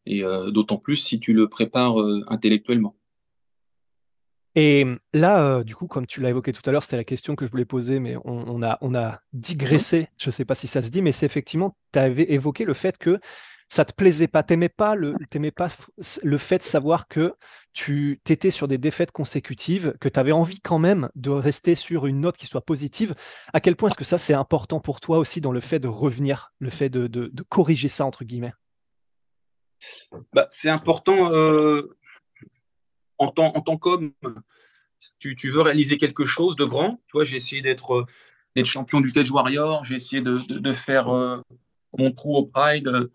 et 0.07 0.25
euh, 0.25 0.51
d'autant 0.51 0.79
plus 0.79 0.97
si 0.97 1.21
tu 1.21 1.33
le 1.33 1.49
prépares 1.49 2.01
euh, 2.01 2.25
intellectuellement. 2.29 2.97
Et 4.55 4.85
là, 5.15 5.43
euh, 5.43 5.65
du 5.65 5.75
coup, 5.75 5.87
comme 5.87 6.07
tu 6.07 6.21
l'as 6.21 6.29
évoqué 6.29 6.53
tout 6.53 6.63
à 6.69 6.73
l'heure, 6.73 6.83
c'était 6.83 6.99
la 6.99 7.05
question 7.05 7.37
que 7.37 7.47
je 7.47 7.51
voulais 7.51 7.65
poser, 7.65 8.01
mais 8.01 8.17
on, 8.25 8.63
a, 8.63 8.77
on 8.83 8.95
a 8.95 9.21
digressé, 9.33 10.09
je 10.19 10.29
ne 10.29 10.33
sais 10.33 10.45
pas 10.45 10.55
si 10.55 10.67
ça 10.67 10.83
se 10.83 10.91
dit, 10.91 11.01
mais 11.01 11.13
c'est 11.13 11.25
effectivement, 11.25 11.75
tu 11.93 11.99
avais 11.99 12.31
évoqué 12.31 12.65
le 12.65 12.75
fait 12.75 12.99
que 12.99 13.19
ça 13.73 13.87
te 13.87 13.95
plaisait 13.95 14.29
pas, 14.29 14.43
t'aimais 14.43 14.69
pas 14.69 14.95
le, 14.95 15.15
pas 15.57 15.69
le 16.23 16.37
fait 16.37 16.59
de 16.59 16.63
savoir 16.63 17.09
que 17.09 17.33
tu 17.73 18.21
étais 18.29 18.51
sur 18.51 18.69
des 18.69 18.77
défaites 18.77 19.13
consécutives, 19.13 19.95
que 19.99 20.11
tu 20.11 20.21
avais 20.21 20.33
envie 20.33 20.61
quand 20.61 20.79
même 20.79 21.09
de 21.15 21.31
rester 21.31 21.75
sur 21.75 22.05
une 22.05 22.21
note 22.21 22.37
qui 22.37 22.47
soit 22.47 22.67
positive. 22.67 23.15
À 23.55 23.61
quel 23.61 23.77
point 23.77 23.89
est-ce 23.89 23.97
que 23.97 24.05
ça 24.05 24.19
c'est 24.19 24.35
important 24.35 24.81
pour 24.81 25.01
toi 25.01 25.17
aussi 25.17 25.41
dans 25.41 25.53
le 25.53 25.61
fait 25.61 25.79
de 25.79 25.89
revenir, 25.89 26.53
le 26.59 26.69
fait 26.69 26.91
de, 26.91 27.33
corriger 27.49 27.89
ça 27.89 28.05
entre 28.05 28.25
guillemets? 28.25 28.53
Bah, 30.33 30.49
C'est 30.51 30.71
important 30.71 31.33
euh, 31.33 31.91
en 33.19 33.29
tant, 33.29 33.55
en 33.55 33.61
tant 33.61 33.77
qu'homme. 33.77 34.13
Tu, 35.19 35.35
tu, 35.35 35.51
veux 35.51 35.63
réaliser 35.63 35.99
quelque 35.99 36.27
chose 36.27 36.55
de 36.57 36.65
grand. 36.65 37.01
Tu 37.13 37.25
j'ai 37.25 37.37
essayé 37.37 37.61
d'être 37.61 38.07
champion 38.65 39.01
du 39.01 39.13
Cage 39.13 39.31
Warrior, 39.31 39.85
j'ai 39.85 39.97
essayé 39.97 40.23
de, 40.23 40.73
faire 40.73 41.09
euh, 41.09 41.41
mon 41.99 42.13
trou 42.13 42.37
au 42.37 42.47
Pride, 42.47 42.89
euh, 42.89 43.09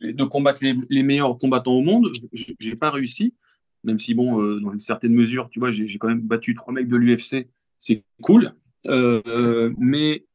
de 0.00 0.24
combattre 0.24 0.62
les, 0.62 1.02
meilleurs 1.02 1.38
combattants 1.38 1.72
au 1.72 1.82
monde. 1.82 2.10
J'ai 2.32 2.76
pas 2.76 2.90
réussi, 2.90 3.34
même 3.82 3.98
si, 3.98 4.14
bon, 4.14 4.40
euh, 4.40 4.60
dans 4.60 4.72
une 4.72 4.80
certaine 4.80 5.12
mesure, 5.12 5.48
tu 5.50 5.58
vois, 5.58 5.70
j'ai 5.70 5.98
quand 5.98 6.08
même 6.08 6.20
battu 6.20 6.54
trois 6.54 6.72
mecs 6.72 6.88
de 6.88 6.96
l'UFC. 6.96 7.48
C'est 7.78 8.04
cool. 8.22 8.52
Euh, 8.86 9.72
mais 9.78 10.26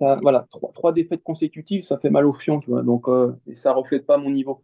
voilà, 0.00 0.46
trois, 0.50 0.92
défaites 0.92 1.22
consécutives, 1.22 1.82
ça 1.82 1.98
fait 1.98 2.10
mal 2.10 2.26
au 2.26 2.32
fion, 2.32 2.60
tu 2.60 2.70
vois. 2.70 2.82
Donc, 2.82 3.06
et 3.46 3.54
ça 3.54 3.72
reflète 3.72 4.06
pas 4.06 4.18
mon 4.18 4.30
niveau. 4.30 4.62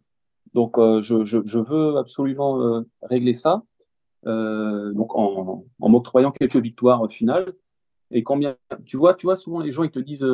Donc, 0.53 0.77
je, 0.77 1.25
je, 1.25 1.59
veux 1.59 1.97
absolument 1.97 2.83
régler 3.03 3.33
ça. 3.33 3.63
donc, 4.25 5.15
en, 5.15 5.65
en 5.79 5.89
m'octroyant 5.89 6.31
quelques 6.31 6.57
victoires 6.57 7.09
finales. 7.09 7.53
Et 8.13 8.23
combien, 8.23 8.57
tu 8.85 8.97
vois, 8.97 9.13
tu 9.13 9.25
vois, 9.25 9.37
souvent 9.37 9.61
les 9.61 9.71
gens 9.71 9.83
ils 9.83 9.91
te 9.91 9.99
disent 9.99 10.25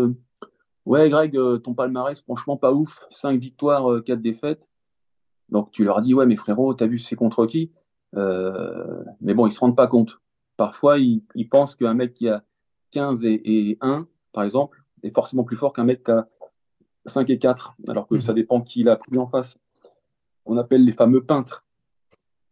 Ouais, 0.87 1.09
Greg, 1.09 1.35
euh, 1.35 1.57
ton 1.57 1.73
palmarès, 1.73 2.21
franchement, 2.21 2.55
pas 2.55 2.71
ouf. 2.71 3.05
5 3.11 3.37
victoires, 3.41 4.01
4 4.05 4.19
euh, 4.19 4.21
défaites. 4.21 4.65
Donc, 5.49 5.69
tu 5.71 5.83
leur 5.83 6.01
dis, 6.01 6.13
ouais, 6.13 6.25
mais 6.25 6.37
frérot, 6.37 6.73
t'as 6.75 6.87
vu, 6.87 6.97
c'est 6.97 7.17
contre 7.17 7.45
qui? 7.45 7.73
Euh, 8.15 9.03
Mais 9.19 9.33
bon, 9.33 9.47
ils 9.47 9.51
se 9.51 9.59
rendent 9.59 9.75
pas 9.75 9.87
compte. 9.87 10.21
Parfois, 10.55 10.97
ils, 10.97 11.23
pensent 11.51 11.75
qu'un 11.75 11.93
mec 11.93 12.13
qui 12.13 12.29
a 12.29 12.45
15 12.91 13.25
et, 13.25 13.77
1, 13.81 14.07
par 14.31 14.45
exemple, 14.45 14.85
est 15.03 15.13
forcément 15.13 15.43
plus 15.43 15.57
fort 15.57 15.73
qu'un 15.73 15.83
mec 15.83 16.03
qui 16.03 16.11
a 16.11 16.27
5 17.05 17.29
et 17.29 17.39
4, 17.39 17.75
alors 17.87 18.07
que 18.07 18.15
mhm. 18.15 18.21
ça 18.21 18.33
dépend 18.33 18.61
qui 18.61 18.81
il 18.81 18.89
a 18.89 18.95
pris 18.95 19.17
en 19.17 19.27
face. 19.27 19.57
On 20.45 20.57
appelle 20.57 20.83
les 20.83 20.93
fameux 20.93 21.23
peintres. 21.23 21.63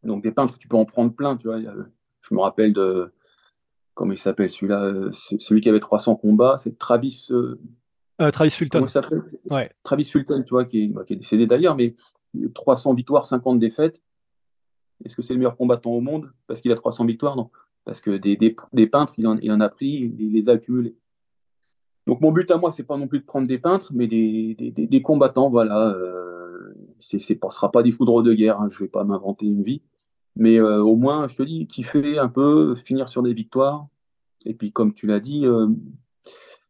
Donc, 0.03 0.23
des 0.23 0.31
peintres, 0.31 0.57
tu 0.57 0.67
peux 0.67 0.77
en 0.77 0.85
prendre 0.85 1.13
plein, 1.13 1.35
tu 1.37 1.47
vois. 1.47 1.59
Je 1.59 2.35
me 2.35 2.39
rappelle 2.39 2.73
de. 2.73 3.11
Comment 3.93 4.11
il 4.11 4.19
s'appelle 4.19 4.51
celui-là 4.51 5.11
Celui 5.39 5.61
qui 5.61 5.69
avait 5.69 5.79
300 5.79 6.17
combats, 6.17 6.57
c'est 6.57 6.77
Travis. 6.77 7.27
Euh, 7.31 8.31
Travis 8.31 8.51
Fulton. 8.51 8.85
Ouais. 9.49 9.71
Travis 9.83 10.05
Fulton, 10.05 10.43
tu 10.43 10.49
vois, 10.49 10.65
qui 10.65 10.83
est, 10.83 10.87
bah, 10.87 11.03
qui 11.05 11.13
est 11.13 11.17
décédé 11.17 11.47
d'ailleurs, 11.47 11.75
mais 11.75 11.95
300 12.53 12.93
victoires, 12.93 13.25
50 13.25 13.59
défaites. 13.59 14.03
Est-ce 15.03 15.15
que 15.15 15.21
c'est 15.21 15.33
le 15.33 15.39
meilleur 15.39 15.57
combattant 15.57 15.91
au 15.91 16.01
monde? 16.01 16.31
Parce 16.47 16.61
qu'il 16.61 16.71
a 16.71 16.75
300 16.75 17.05
victoires 17.05 17.35
Non. 17.35 17.49
Parce 17.83 18.01
que 18.01 18.11
des, 18.11 18.35
des, 18.35 18.55
des 18.73 18.87
peintres, 18.87 19.13
il 19.17 19.27
en, 19.27 19.37
il 19.37 19.51
en, 19.51 19.59
a 19.59 19.69
pris, 19.69 20.13
il 20.17 20.31
les 20.31 20.49
a 20.49 20.53
accumulés. 20.53 20.95
Donc 22.07 22.21
mon 22.21 22.31
but 22.31 22.49
à 22.51 22.57
moi, 22.57 22.71
c'est 22.71 22.83
pas 22.83 22.97
non 22.97 23.07
plus 23.07 23.19
de 23.19 23.25
prendre 23.25 23.47
des 23.47 23.57
peintres, 23.57 23.91
mais 23.93 24.07
des, 24.07 24.55
des 24.55 25.01
combattants, 25.01 25.49
voilà. 25.49 25.89
Euh, 25.89 26.73
ce 26.99 27.17
ne 27.17 27.49
sera 27.51 27.71
pas 27.71 27.83
des 27.83 27.91
foudres 27.91 28.23
de 28.23 28.33
guerre, 28.33 28.61
hein, 28.61 28.69
je 28.69 28.79
vais 28.79 28.87
pas 28.87 29.03
m'inventer 29.03 29.45
une 29.45 29.63
vie. 29.63 29.81
Mais 30.35 30.59
euh, 30.59 30.81
au 30.81 30.95
moins, 30.95 31.27
je 31.27 31.35
te 31.35 31.43
dis, 31.43 31.67
kiffer 31.67 32.17
un 32.19 32.27
peu, 32.27 32.75
finir 32.75 33.07
sur 33.07 33.23
des 33.23 33.33
victoires. 33.33 33.87
Et 34.45 34.53
puis, 34.53 34.71
comme 34.71 34.93
tu 34.93 35.07
l'as 35.07 35.19
dit, 35.19 35.45
euh, 35.45 35.67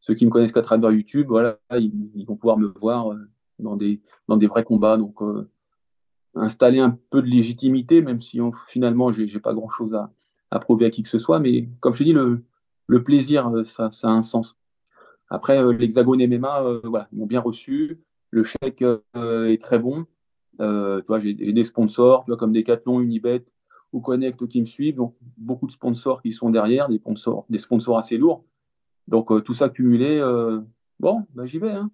ceux 0.05 0.13
qui 0.13 0.25
me 0.25 0.31
connaissent 0.31 0.51
qu'à 0.51 0.61
travers 0.61 0.91
YouTube, 0.91 1.27
voilà, 1.27 1.57
ils, 1.71 2.25
vont 2.27 2.35
pouvoir 2.35 2.57
me 2.57 2.67
voir 2.67 3.11
euh, 3.11 3.27
dans 3.57 3.75
des, 3.75 4.01
dans 4.27 4.37
des 4.37 4.45
vrais 4.45 4.63
combats. 4.63 4.97
Donc, 4.97 5.21
euh, 5.21 5.49
installer 6.35 6.79
un 6.79 6.97
peu 7.09 7.21
de 7.21 7.27
légitimité, 7.27 8.01
même 8.01 8.21
si 8.21 8.39
finalement, 8.67 9.11
je 9.11 9.23
n'ai 9.23 9.39
pas 9.39 9.53
grand-chose 9.53 9.95
à, 9.95 10.11
à, 10.51 10.59
prouver 10.59 10.85
à 10.85 10.89
qui 10.91 11.01
que 11.01 11.09
ce 11.09 11.17
soit. 11.17 11.39
Mais 11.39 11.69
comme 11.79 11.93
je 11.93 11.99
te 11.99 12.03
dis, 12.03 12.13
le, 12.13 12.43
le 12.87 13.03
plaisir, 13.03 13.47
euh, 13.47 13.63
ça, 13.63 13.91
ça, 13.91 14.09
a 14.09 14.11
un 14.11 14.21
sens. 14.21 14.55
Après, 15.35 15.61
l'Hexagone 15.73 16.25
MMA, 16.25 16.79
voilà, 16.85 17.07
ils 17.11 17.19
m'ont 17.19 17.25
bien 17.25 17.41
reçu. 17.41 17.99
Le 18.31 18.43
chèque 18.43 18.83
est 18.83 19.61
très 19.61 19.79
bon. 19.79 20.05
j'ai 20.59 21.33
des 21.33 21.63
sponsors, 21.63 22.25
comme 22.39 22.53
Decathlon, 22.53 23.01
Unibet 23.01 23.43
ou 23.91 24.01
Connect 24.01 24.47
qui 24.47 24.61
me 24.61 24.65
suivent. 24.65 24.95
Donc, 24.95 25.15
beaucoup 25.37 25.67
de 25.67 25.71
sponsors 25.71 26.21
qui 26.21 26.33
sont 26.33 26.49
derrière, 26.49 26.89
des 26.89 26.97
sponsors, 26.97 27.45
des 27.49 27.57
sponsors 27.57 27.97
assez 27.97 28.17
lourds. 28.17 28.43
Donc 29.07 29.31
euh, 29.31 29.41
tout 29.41 29.53
ça 29.53 29.69
cumulé, 29.69 30.17
euh, 30.19 30.61
bon, 30.99 31.25
bah, 31.33 31.45
j'y 31.45 31.59
vais. 31.59 31.71
Hein. 31.71 31.91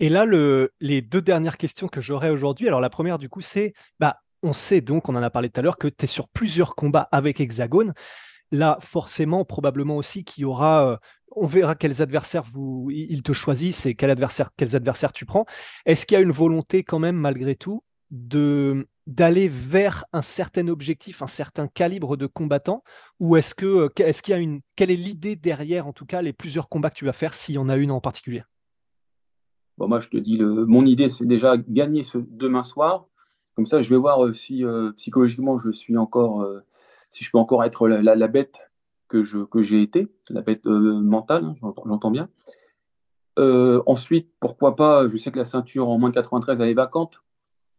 Et 0.00 0.08
là, 0.08 0.24
le, 0.24 0.72
les 0.80 1.02
deux 1.02 1.22
dernières 1.22 1.56
questions 1.56 1.88
que 1.88 2.00
j'aurai 2.00 2.30
aujourd'hui, 2.30 2.68
alors 2.68 2.80
la 2.80 2.90
première 2.90 3.18
du 3.18 3.28
coup, 3.28 3.40
c'est, 3.40 3.72
bah, 3.98 4.20
on 4.42 4.52
sait 4.52 4.80
donc, 4.80 5.08
on 5.08 5.16
en 5.16 5.22
a 5.22 5.30
parlé 5.30 5.48
tout 5.48 5.60
à 5.60 5.62
l'heure, 5.62 5.78
que 5.78 5.88
tu 5.88 6.04
es 6.04 6.06
sur 6.06 6.28
plusieurs 6.28 6.74
combats 6.74 7.08
avec 7.12 7.40
Hexagone. 7.40 7.94
Là, 8.52 8.78
forcément, 8.80 9.44
probablement 9.44 9.96
aussi 9.96 10.24
qu'il 10.24 10.42
y 10.42 10.44
aura, 10.44 10.86
euh, 10.86 10.96
on 11.36 11.46
verra 11.46 11.74
quels 11.74 12.02
adversaires 12.02 12.44
ils 12.88 13.22
te 13.22 13.32
choisissent 13.32 13.86
et 13.86 13.94
quels 13.94 14.10
adversaires 14.10 15.12
tu 15.12 15.26
prends. 15.26 15.46
Est-ce 15.86 16.06
qu'il 16.06 16.16
y 16.16 16.18
a 16.18 16.22
une 16.22 16.32
volonté 16.32 16.82
quand 16.82 16.98
même, 16.98 17.16
malgré 17.16 17.56
tout, 17.56 17.82
de 18.10 18.86
d'aller 19.06 19.48
vers 19.48 20.06
un 20.14 20.22
certain 20.22 20.68
objectif, 20.68 21.20
un 21.20 21.26
certain 21.26 21.68
calibre 21.68 22.16
de 22.16 22.26
combattant 22.26 22.82
Ou 23.20 23.36
est-ce 23.36 23.54
que 23.54 23.90
est-ce 24.00 24.22
qu'il 24.22 24.32
y 24.32 24.36
a 24.36 24.40
une 24.40 24.60
quelle 24.76 24.90
est 24.90 24.96
l'idée 24.96 25.36
derrière, 25.36 25.86
en 25.86 25.92
tout 25.92 26.06
cas, 26.06 26.22
les 26.22 26.32
plusieurs 26.32 26.68
combats 26.68 26.90
que 26.90 26.96
tu 26.96 27.04
vas 27.04 27.12
faire, 27.12 27.34
s'il 27.34 27.56
y 27.56 27.58
en 27.58 27.68
a 27.68 27.76
une 27.76 27.90
en 27.90 28.00
particulier? 28.00 28.44
Bon, 29.76 29.88
moi, 29.88 30.00
je 30.00 30.08
te 30.08 30.16
dis, 30.16 30.40
mon 30.40 30.86
idée, 30.86 31.10
c'est 31.10 31.26
déjà 31.26 31.56
gagner 31.56 32.04
ce 32.04 32.18
demain 32.18 32.62
soir. 32.62 33.06
Comme 33.54 33.66
ça, 33.66 33.82
je 33.82 33.90
vais 33.90 33.96
voir 33.96 34.24
euh, 34.24 34.32
si 34.32 34.64
euh, 34.64 34.92
psychologiquement 34.92 35.58
je 35.58 35.70
suis 35.70 35.96
encore, 35.96 36.42
euh, 36.42 36.64
si 37.10 37.24
je 37.24 37.30
peux 37.30 37.38
encore 37.38 37.64
être 37.64 37.88
la, 37.88 38.28
bête 38.28 38.70
que 39.22 39.62
j'ai 39.62 39.82
été, 39.82 40.08
la 40.28 40.42
bête 40.42 40.64
mentale, 40.64 41.44
hein, 41.44 41.74
j'entends 41.86 42.10
bien. 42.10 42.28
ensuite, 43.38 44.30
pourquoi 44.40 44.76
pas, 44.76 45.08
je 45.08 45.16
sais 45.16 45.30
que 45.30 45.38
la 45.38 45.44
ceinture 45.44 45.88
en 45.88 45.98
moins 45.98 46.10
de 46.10 46.14
93, 46.14 46.60
elle 46.60 46.68
est 46.68 46.74
vacante. 46.74 47.22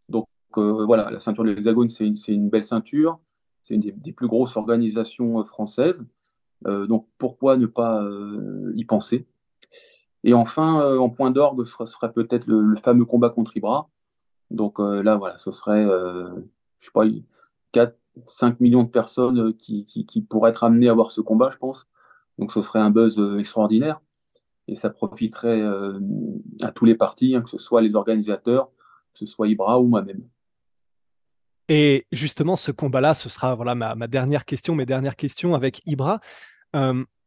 Donc 0.09 0.27
voilà, 0.55 1.11
la 1.11 1.19
ceinture 1.19 1.43
de 1.43 1.49
l'Hexagone, 1.49 1.89
c'est 1.89 2.07
une, 2.27 2.49
belle 2.49 2.65
ceinture. 2.65 3.19
C'est 3.63 3.75
une 3.75 3.81
des, 3.81 4.11
plus 4.13 4.27
grosses 4.27 4.57
organisations 4.57 5.43
françaises. 5.45 6.05
donc 6.65 7.07
pourquoi 7.17 7.57
ne 7.57 7.65
pas 7.65 8.03
y 8.75 8.85
penser? 8.85 9.25
Et 10.23 10.33
enfin, 10.33 10.97
en 10.97 11.09
point 11.09 11.31
d'orgue, 11.31 11.65
ce 11.65 11.85
serait 11.85 12.11
peut-être 12.11 12.47
le, 12.47 12.75
fameux 12.77 13.05
combat 13.05 13.29
contre 13.29 13.57
Ibra 13.57 13.89
donc 14.51 14.79
euh, 14.79 15.01
là, 15.03 15.15
voilà, 15.17 15.37
ce 15.37 15.51
serait, 15.51 15.83
euh, 15.83 16.29
je 16.79 16.85
sais 16.85 16.91
pas, 16.93 17.05
4, 17.71 17.97
5 18.27 18.59
millions 18.59 18.83
de 18.83 18.89
personnes 18.89 19.39
euh, 19.39 19.53
qui, 19.57 20.27
pourraient 20.29 20.51
être 20.51 20.63
amenées 20.63 20.89
à 20.89 20.93
voir 20.93 21.11
ce 21.11 21.21
combat, 21.21 21.49
je 21.49 21.57
pense. 21.57 21.87
Donc 22.37 22.51
ce 22.51 22.61
serait 22.61 22.79
un 22.79 22.89
buzz 22.89 23.19
extraordinaire 23.39 24.01
et 24.67 24.75
ça 24.75 24.89
profiterait 24.89 25.61
à 26.61 26.71
tous 26.71 26.85
les 26.85 26.95
partis, 26.95 27.35
hein, 27.35 27.41
que 27.41 27.49
ce 27.49 27.57
soit 27.57 27.81
les 27.81 27.95
organisateurs, 27.95 28.71
que 29.13 29.19
ce 29.19 29.25
soit 29.25 29.47
Ibra 29.47 29.79
ou 29.79 29.87
moi-même. 29.87 30.21
Et 31.69 32.07
justement, 32.11 32.55
ce 32.57 32.71
combat-là, 32.71 33.13
ce 33.13 33.29
sera 33.29 33.55
voilà 33.55 33.73
ma, 33.73 34.07
dernière 34.07 34.43
question, 34.43 34.75
mes 34.75 34.85
dernières 34.85 35.15
questions 35.15 35.55
avec 35.55 35.81
Ibra 35.85 36.19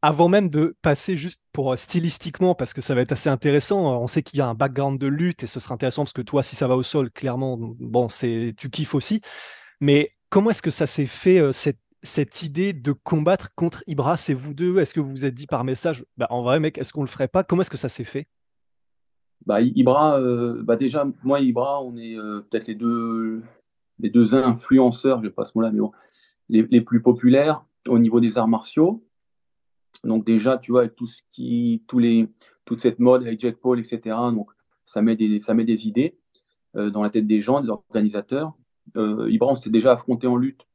avant 0.02 0.28
même 0.28 0.48
de 0.48 0.76
passer 0.82 1.16
juste 1.16 1.40
pour 1.52 1.72
euh, 1.72 1.76
stylistiquement, 1.76 2.54
parce 2.54 2.72
que 2.72 2.80
ça 2.80 2.94
va 2.94 3.00
être 3.00 3.12
assez 3.12 3.28
intéressant, 3.28 3.92
euh, 3.92 3.96
on 3.96 4.06
sait 4.06 4.22
qu'il 4.22 4.38
y 4.38 4.42
a 4.42 4.46
un 4.46 4.54
background 4.54 4.98
de 4.98 5.06
lutte 5.06 5.42
et 5.42 5.46
ce 5.46 5.60
sera 5.60 5.74
intéressant 5.74 6.04
parce 6.04 6.12
que 6.12 6.22
toi, 6.22 6.42
si 6.42 6.56
ça 6.56 6.68
va 6.68 6.76
au 6.76 6.82
sol, 6.82 7.10
clairement, 7.10 7.56
bon, 7.58 8.08
c'est 8.08 8.54
tu 8.56 8.70
kiffes 8.70 8.94
aussi. 8.94 9.20
Mais 9.80 10.12
comment 10.30 10.50
est-ce 10.50 10.62
que 10.62 10.70
ça 10.70 10.86
s'est 10.86 11.06
fait 11.06 11.38
euh, 11.38 11.52
cette, 11.52 12.42
idée 12.42 12.72
de 12.72 12.92
combattre 12.92 13.54
contre 13.54 13.82
Ibra? 13.86 14.16
C'est 14.16 14.34
vous 14.34 14.54
deux 14.54 14.78
Est-ce 14.78 14.94
que 14.94 15.00
vous 15.00 15.10
vous 15.10 15.24
êtes 15.24 15.34
dit 15.34 15.46
par 15.46 15.64
message, 15.64 16.04
bah, 16.16 16.26
en 16.30 16.42
vrai, 16.42 16.60
mec, 16.60 16.78
est-ce 16.78 16.92
qu'on 16.92 17.02
le 17.02 17.08
ferait 17.08 17.28
pas? 17.28 17.44
Comment 17.44 17.62
est-ce 17.62 17.70
que 17.70 17.76
ça 17.76 17.88
s'est 17.88 18.04
fait? 18.04 18.26
Bah, 19.46 19.60
Ibra, 19.60 20.20
bah 20.62 20.76
déjà, 20.76 21.06
moi, 21.22 21.40
Ibra, 21.40 21.82
on 21.82 21.96
est 21.96 22.16
peut-être 22.16 22.66
les 22.66 22.74
deux, 22.74 23.42
les 23.98 24.10
deux 24.10 24.34
influenceurs, 24.34 25.18
je 25.18 25.28
vais 25.28 25.32
pas 25.32 25.44
ce 25.44 25.52
mot-là, 25.54 25.70
mais 25.70 25.80
bon, 25.80 25.92
les, 26.48 26.66
les 26.70 26.80
plus 26.80 27.00
populaires 27.00 27.64
au 27.86 27.98
niveau 27.98 28.20
des 28.20 28.36
arts 28.36 28.48
martiaux. 28.48 29.04
Donc 30.04 30.24
déjà, 30.24 30.58
tu 30.58 30.72
vois, 30.72 30.88
tout 30.88 31.06
ce 31.06 31.22
qui, 31.32 31.82
tous 31.86 31.98
les, 31.98 32.28
toute 32.64 32.80
cette 32.80 32.98
mode 32.98 33.22
avec 33.22 33.40
Jack 33.40 33.56
Paul, 33.56 33.78
etc. 33.78 34.00
Donc 34.32 34.50
ça 34.86 35.02
met 35.02 35.16
des, 35.16 35.40
ça 35.40 35.54
met 35.54 35.64
des 35.64 35.86
idées 35.86 36.18
euh, 36.76 36.90
dans 36.90 37.02
la 37.02 37.10
tête 37.10 37.26
des 37.26 37.40
gens, 37.40 37.60
des 37.60 37.70
organisateurs. 37.70 38.52
Euh, 38.96 39.30
Ibran 39.30 39.54
s'était 39.54 39.70
déjà 39.70 39.92
affronté 39.92 40.26
en 40.26 40.36
lutte. 40.36 40.66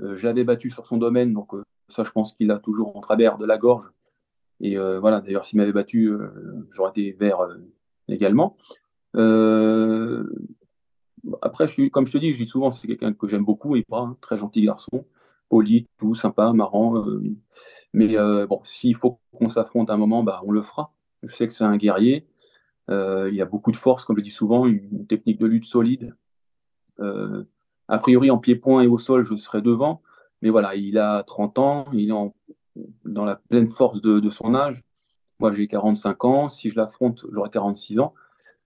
Euh, 0.00 0.16
je 0.16 0.26
l'avais 0.26 0.44
battu 0.44 0.70
sur 0.70 0.86
son 0.86 0.96
domaine, 0.96 1.32
donc 1.32 1.54
euh, 1.54 1.62
ça, 1.88 2.04
je 2.04 2.10
pense 2.10 2.32
qu'il 2.34 2.50
a 2.50 2.58
toujours 2.58 2.96
en 2.96 3.00
travers 3.00 3.38
de 3.38 3.46
la 3.46 3.58
gorge. 3.58 3.90
Et 4.60 4.76
voilà, 4.76 5.20
d'ailleurs, 5.20 5.44
s'il 5.44 5.58
m'avait 5.58 5.72
battu, 5.72 6.10
j'aurais 6.70 6.90
été 6.90 7.12
vert 7.12 7.40
également. 8.08 8.56
après, 11.42 11.66
comme 11.92 12.06
je 12.06 12.12
te 12.12 12.18
dis, 12.18 12.32
je 12.32 12.42
dis 12.42 12.48
souvent, 12.48 12.70
c'est 12.70 12.86
quelqu'un 12.86 13.12
que 13.12 13.26
j'aime 13.26 13.44
beaucoup, 13.44 13.76
Ibra, 13.76 14.02
hein, 14.02 14.16
très 14.22 14.38
gentil 14.38 14.62
garçon, 14.62 15.04
poli, 15.50 15.88
tout 15.98 16.14
sympa, 16.14 16.52
marrant. 16.52 17.04
Mais 17.94 18.18
euh, 18.18 18.46
bon, 18.46 18.60
s'il 18.64 18.96
faut 18.96 19.20
qu'on 19.32 19.48
s'affronte 19.48 19.88
un 19.88 19.96
moment, 19.96 20.24
bah, 20.24 20.42
on 20.44 20.50
le 20.50 20.62
fera. 20.62 20.92
Je 21.22 21.34
sais 21.34 21.46
que 21.46 21.54
c'est 21.54 21.64
un 21.64 21.76
guerrier. 21.76 22.26
Euh, 22.90 23.30
il 23.32 23.40
a 23.40 23.44
beaucoup 23.46 23.70
de 23.70 23.76
force, 23.76 24.04
comme 24.04 24.16
je 24.16 24.20
dis 24.20 24.32
souvent, 24.32 24.66
une 24.66 25.06
technique 25.06 25.38
de 25.38 25.46
lutte 25.46 25.64
solide. 25.64 26.14
Euh, 27.00 27.44
a 27.88 27.98
priori, 27.98 28.30
en 28.30 28.38
pied-point 28.38 28.82
et 28.82 28.86
au 28.86 28.98
sol, 28.98 29.24
je 29.24 29.36
serai 29.36 29.62
devant. 29.62 30.02
Mais 30.42 30.50
voilà, 30.50 30.74
il 30.74 30.98
a 30.98 31.22
30 31.22 31.58
ans, 31.58 31.86
il 31.92 32.10
est 32.10 32.32
dans 33.04 33.24
la 33.24 33.36
pleine 33.36 33.70
force 33.70 34.00
de, 34.00 34.30
son 34.30 34.54
âge. 34.54 34.82
Moi, 35.38 35.52
j'ai 35.52 35.66
45 35.66 36.24
ans. 36.24 36.48
Si 36.48 36.70
je 36.70 36.76
l'affronte, 36.76 37.24
j'aurai 37.30 37.50
46 37.50 37.98
ans. 37.98 38.14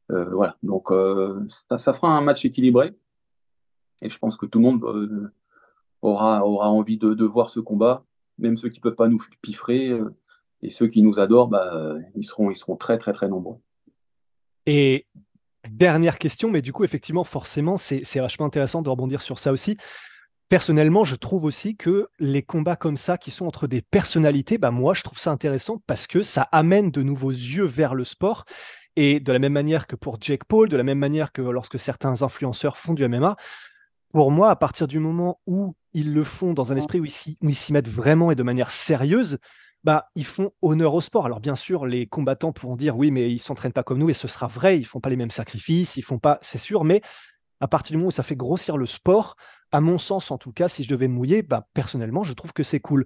voilà, 0.09 0.57
donc 0.63 0.89
ça, 1.77 1.93
fera 1.93 2.17
un 2.17 2.21
match 2.21 2.45
équilibré. 2.45 2.95
Et 4.03 4.09
je 4.09 4.19
pense 4.19 4.37
que 4.37 4.47
tout 4.47 4.59
le 4.59 4.65
monde 4.65 5.31
aura, 6.03 6.47
aura 6.47 6.71
envie 6.71 6.99
de, 6.99 7.25
voir 7.25 7.51
ce 7.51 7.61
combat 7.61 8.05
même 8.39 8.57
ceux 8.57 8.69
qui 8.69 8.79
ne 8.79 8.83
peuvent 8.83 8.95
pas 8.95 9.09
nous 9.09 9.23
piffrer, 9.43 9.89
euh, 9.89 10.15
et 10.63 10.71
ceux 10.71 10.89
qui 10.89 11.03
nous 11.03 11.19
adorent, 11.19 11.49
bah, 11.49 11.97
ils, 12.15 12.25
seront, 12.25 12.51
ils 12.51 12.57
seront 12.57 12.77
très, 12.77 12.99
très, 12.99 13.13
très 13.13 13.29
nombreux. 13.29 13.59
Et 14.67 15.07
dernière 15.71 16.19
question, 16.19 16.51
mais 16.51 16.63
du 16.63 16.73
coup, 16.73 16.85
effectivement, 16.85 17.25
forcément, 17.25 17.79
c'est 17.79 18.03
vachement 18.17 18.47
intéressant 18.47 18.83
de 18.83 18.89
rebondir 18.89 19.23
sur 19.23 19.39
ça 19.39 19.53
aussi. 19.53 19.77
Personnellement, 20.49 21.05
je 21.05 21.15
trouve 21.15 21.45
aussi 21.45 21.77
que 21.77 22.09
les 22.19 22.43
combats 22.43 22.77
comme 22.77 22.97
ça, 22.97 23.19
qui 23.19 23.31
sont 23.31 23.47
entre 23.47 23.67
des 23.67 23.83
personnalités, 23.83 24.57
bah 24.57 24.71
moi, 24.71 24.95
je 24.95 25.03
trouve 25.03 25.19
ça 25.19 25.31
intéressant 25.31 25.83
parce 25.87 26.07
que 26.07 26.23
ça 26.23 26.49
amène 26.53 26.91
de 26.91 27.03
nouveaux 27.03 27.31
yeux 27.31 27.67
vers 27.67 27.95
le 27.95 28.05
sport. 28.05 28.45
Et 28.97 29.21
de 29.21 29.31
la 29.31 29.39
même 29.39 29.53
manière 29.53 29.87
que 29.87 29.95
pour 29.95 30.17
Jake 30.21 30.45
Paul, 30.45 30.69
de 30.69 30.77
la 30.77 30.83
même 30.83 30.99
manière 30.99 31.33
que 31.33 31.43
lorsque 31.43 31.79
certains 31.79 32.23
influenceurs 32.23 32.77
font 32.79 32.95
du 32.95 33.07
MMA, 33.07 33.37
pour 34.11 34.31
moi, 34.31 34.51
à 34.51 34.57
partir 34.57 34.89
du 34.89 34.99
moment 34.99 35.41
où 35.47 35.77
ils 35.93 36.13
le 36.13 36.25
font 36.25 36.53
dans 36.53 36.73
un 36.73 36.77
esprit 36.77 36.99
où 36.99 37.05
ils 37.05 37.55
s'y 37.55 37.73
mettent 37.73 37.89
vraiment 37.89 38.31
et 38.31 38.35
de 38.35 38.43
manière 38.43 38.71
sérieuse, 38.71 39.39
bah, 39.85 40.11
ils 40.15 40.27
font 40.27 40.51
honneur 40.63 40.95
au 40.95 41.01
sport. 41.01 41.27
Alors 41.27 41.41
bien 41.41 41.55
sûr, 41.55 41.87
les 41.87 42.07
combattants 42.07 42.53
pourront 42.53 42.77
dire 42.77 42.97
oui, 42.97 43.11
mais 43.11 43.31
ils 43.31 43.39
s'entraînent 43.39 43.73
pas 43.73 43.83
comme 43.83 43.99
nous 43.99 44.11
et 44.11 44.15
ce 44.15 44.29
sera 44.29 44.47
vrai, 44.47 44.79
ils 44.79 44.85
font 44.85 45.01
pas 45.01 45.11
les 45.11 45.17
mêmes 45.17 45.31
sacrifices, 45.31 45.97
ils 45.97 46.03
font 46.03 46.19
pas, 46.19 46.39
c'est 46.43 46.59
sûr, 46.59 46.85
mais 46.85 47.01
à 47.61 47.69
partir 47.69 47.93
du 47.93 47.99
moment 47.99 48.09
où 48.09 48.13
ça 48.13 48.23
fait 48.23 48.37
grossir 48.37 48.77
le 48.77 48.87
sport, 48.87 49.37
à 49.73 49.81
mon 49.81 49.99
sens 49.99 50.31
en 50.31 50.39
tout 50.39 50.53
cas, 50.53 50.69
si 50.69 50.85
je 50.85 50.89
devais 50.89 51.09
mouiller, 51.09 51.43
bah, 51.43 51.67
personnellement, 51.75 52.25
je 52.25 52.33
trouve 52.33 52.53
que 52.53 52.63
c'est 52.63 52.81
cool. 52.81 53.05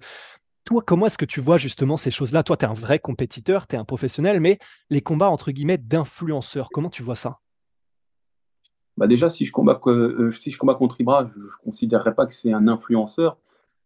Toi, 0.65 0.81
comment 0.85 1.07
est-ce 1.07 1.17
que 1.17 1.25
tu 1.25 1.41
vois 1.41 1.57
justement 1.57 1.97
ces 1.97 2.11
choses-là? 2.11 2.43
Toi, 2.43 2.55
tu 2.55 2.65
es 2.65 2.69
un 2.69 2.73
vrai 2.73 2.99
compétiteur, 2.99 3.67
tu 3.67 3.75
es 3.75 3.79
un 3.79 3.83
professionnel, 3.85 4.39
mais 4.39 4.59
les 4.89 5.01
combats 5.01 5.29
entre 5.29 5.51
guillemets 5.51 5.77
d'influenceurs, 5.77 6.69
comment 6.71 6.89
tu 6.89 7.03
vois 7.03 7.15
ça? 7.15 7.39
Bah 8.95 9.07
déjà, 9.07 9.29
si 9.29 9.45
je 9.45 9.51
combat, 9.51 9.81
euh, 9.87 10.31
si 10.31 10.51
je 10.51 10.57
combat 10.57 10.75
contre 10.75 11.01
Ibra, 11.01 11.27
je 11.27 11.39
ne 11.39 11.63
considérerais 11.63 12.13
pas 12.13 12.27
que 12.27 12.33
c'est 12.33 12.53
un 12.53 12.67
influenceur. 12.67 13.37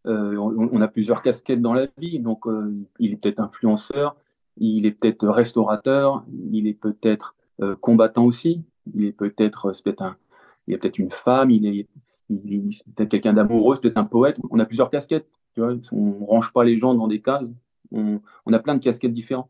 Euh, 0.08 0.38
on, 0.38 0.82
a 0.82 0.88
plusieurs 0.88 1.22
casquettes 1.22 1.62
dans 1.62 1.74
la 1.74 1.88
vie, 1.98 2.20
donc 2.20 2.48
euh, 2.48 2.74
il 3.00 3.14
est 3.14 3.16
peut-être 3.18 3.40
influenceur, 3.40 4.16
il 4.58 4.86
est 4.86 4.92
peut-être 4.92 5.28
restaurateur, 5.28 6.24
il 6.52 6.68
est 6.68 6.74
peut-être 6.74 7.36
combattant 7.82 8.24
aussi, 8.24 8.64
il 8.94 9.06
est 9.06 9.12
peut-être 9.12 9.72
peut 9.84 9.96
un, 10.00 10.16
il 10.68 10.76
est 10.76 10.78
peut-être 10.78 11.00
une 11.00 11.10
femme, 11.10 11.50
il 11.50 11.66
est, 11.66 11.88
peut-être 12.96 13.10
quelqu'un 13.10 13.34
d'amoureux, 13.34 13.78
peut-être 13.78 13.98
un 13.98 14.06
poète. 14.06 14.38
On 14.52 14.60
a 14.60 14.66
plusieurs 14.66 14.92
casquettes. 14.92 15.28
Tu 15.56 15.62
vois, 15.62 15.74
on 15.92 16.26
range 16.26 16.54
pas 16.54 16.64
les 16.64 16.78
gens 16.78 16.94
dans 16.94 17.08
des 17.08 17.20
cases. 17.20 17.52
On, 17.92 18.20
a 18.54 18.60
plein 18.60 18.76
de 18.76 18.84
casquettes 18.84 19.14
différentes. 19.14 19.50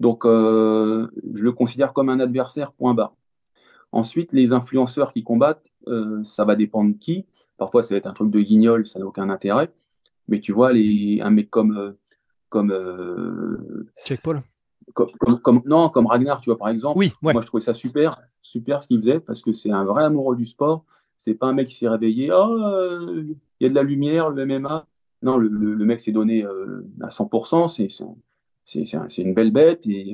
Donc, 0.00 0.24
je 0.24 1.08
le 1.42 1.52
considère 1.52 1.92
comme 1.92 2.08
un 2.08 2.18
adversaire, 2.18 2.72
point 2.72 2.92
barre. 2.92 3.14
Ensuite, 3.94 4.32
les 4.32 4.52
influenceurs 4.52 5.12
qui 5.12 5.22
combattent, 5.22 5.70
euh, 5.86 6.20
ça 6.24 6.44
va 6.44 6.56
dépendre 6.56 6.92
de 6.92 6.98
qui. 6.98 7.26
Parfois, 7.58 7.84
ça 7.84 7.94
va 7.94 7.98
être 7.98 8.08
un 8.08 8.12
truc 8.12 8.28
de 8.28 8.40
guignol, 8.40 8.88
ça 8.88 8.98
n'a 8.98 9.06
aucun 9.06 9.30
intérêt. 9.30 9.70
Mais 10.28 10.40
tu 10.40 10.52
vois, 10.52 10.72
les, 10.72 11.20
un 11.22 11.30
mec 11.30 11.50
comme. 11.50 11.76
Euh, 11.76 11.92
comme 12.48 12.70
euh, 12.70 13.90
Paul 14.22 14.42
comme, 14.92 15.62
Non, 15.64 15.88
comme 15.88 16.06
Ragnar, 16.06 16.40
tu 16.40 16.50
vois, 16.50 16.58
par 16.58 16.68
exemple. 16.68 16.98
Oui, 16.98 17.12
Moi, 17.20 17.40
je 17.40 17.46
trouvais 17.46 17.62
ça 17.62 17.74
super, 17.74 18.20
super 18.42 18.82
ce 18.82 18.88
qu'il 18.88 19.00
faisait, 19.00 19.18
parce 19.18 19.42
que 19.42 19.52
c'est 19.52 19.70
un 19.70 19.84
vrai 19.84 20.04
amoureux 20.04 20.36
du 20.36 20.44
sport. 20.44 20.84
C'est 21.18 21.34
pas 21.34 21.46
un 21.46 21.52
mec 21.52 21.68
qui 21.68 21.74
s'est 21.74 21.88
réveillé, 21.88 22.30
oh, 22.32 22.56
il 23.18 23.36
y 23.60 23.66
a 23.66 23.68
de 23.68 23.74
la 23.74 23.82
lumière, 23.82 24.30
le 24.30 24.46
MMA. 24.46 24.86
Non, 25.22 25.36
le, 25.38 25.84
mec 25.84 26.00
s'est 26.00 26.12
donné 26.12 26.44
à 27.00 27.08
100%, 27.08 27.68
c'est 28.64 29.22
une 29.22 29.34
belle 29.34 29.50
bête. 29.50 29.86
Et 29.86 30.12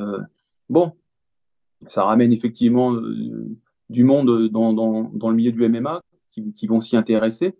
bon, 0.70 0.92
ça 1.88 2.04
ramène 2.04 2.32
effectivement 2.32 2.96
du 3.90 4.04
monde 4.04 4.48
dans, 4.48 4.72
dans, 4.72 5.30
le 5.30 5.34
milieu 5.34 5.52
du 5.52 5.68
MMA 5.68 6.00
qui, 6.32 6.66
vont 6.66 6.80
s'y 6.80 6.96
intéresser. 6.96 7.54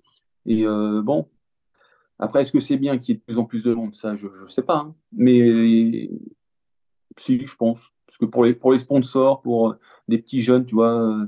Et 0.46 0.66
euh, 0.66 1.02
bon, 1.02 1.28
après, 2.20 2.42
est-ce 2.42 2.52
que 2.52 2.60
c'est 2.60 2.76
bien 2.76 2.98
qu'il 2.98 3.14
y 3.14 3.16
ait 3.16 3.18
de 3.18 3.24
plus 3.24 3.38
en 3.38 3.44
plus 3.44 3.64
de 3.64 3.72
monde? 3.72 3.94
Ça, 3.94 4.14
je 4.14 4.26
ne 4.26 4.48
sais 4.48 4.62
pas. 4.62 4.76
Hein. 4.76 4.94
Mais 5.12 6.10
si, 7.16 7.46
je 7.46 7.56
pense. 7.56 7.80
Parce 8.06 8.18
que 8.18 8.26
pour 8.26 8.44
les, 8.44 8.78
sponsors, 8.78 9.40
pour 9.40 9.74
des 10.06 10.18
petits 10.18 10.42
jeunes, 10.42 10.66
tu 10.66 10.74
vois, 10.74 11.26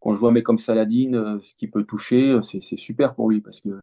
quand 0.00 0.14
je 0.14 0.20
vois 0.20 0.28
un 0.28 0.32
mec 0.32 0.44
comme 0.44 0.58
Saladin, 0.58 1.14
euh, 1.14 1.40
ce 1.42 1.54
qu'il 1.54 1.70
peut 1.70 1.84
toucher, 1.84 2.38
c'est 2.42 2.76
super 2.76 3.14
pour 3.14 3.30
lui 3.30 3.40
parce 3.40 3.60
qu'il 3.60 3.80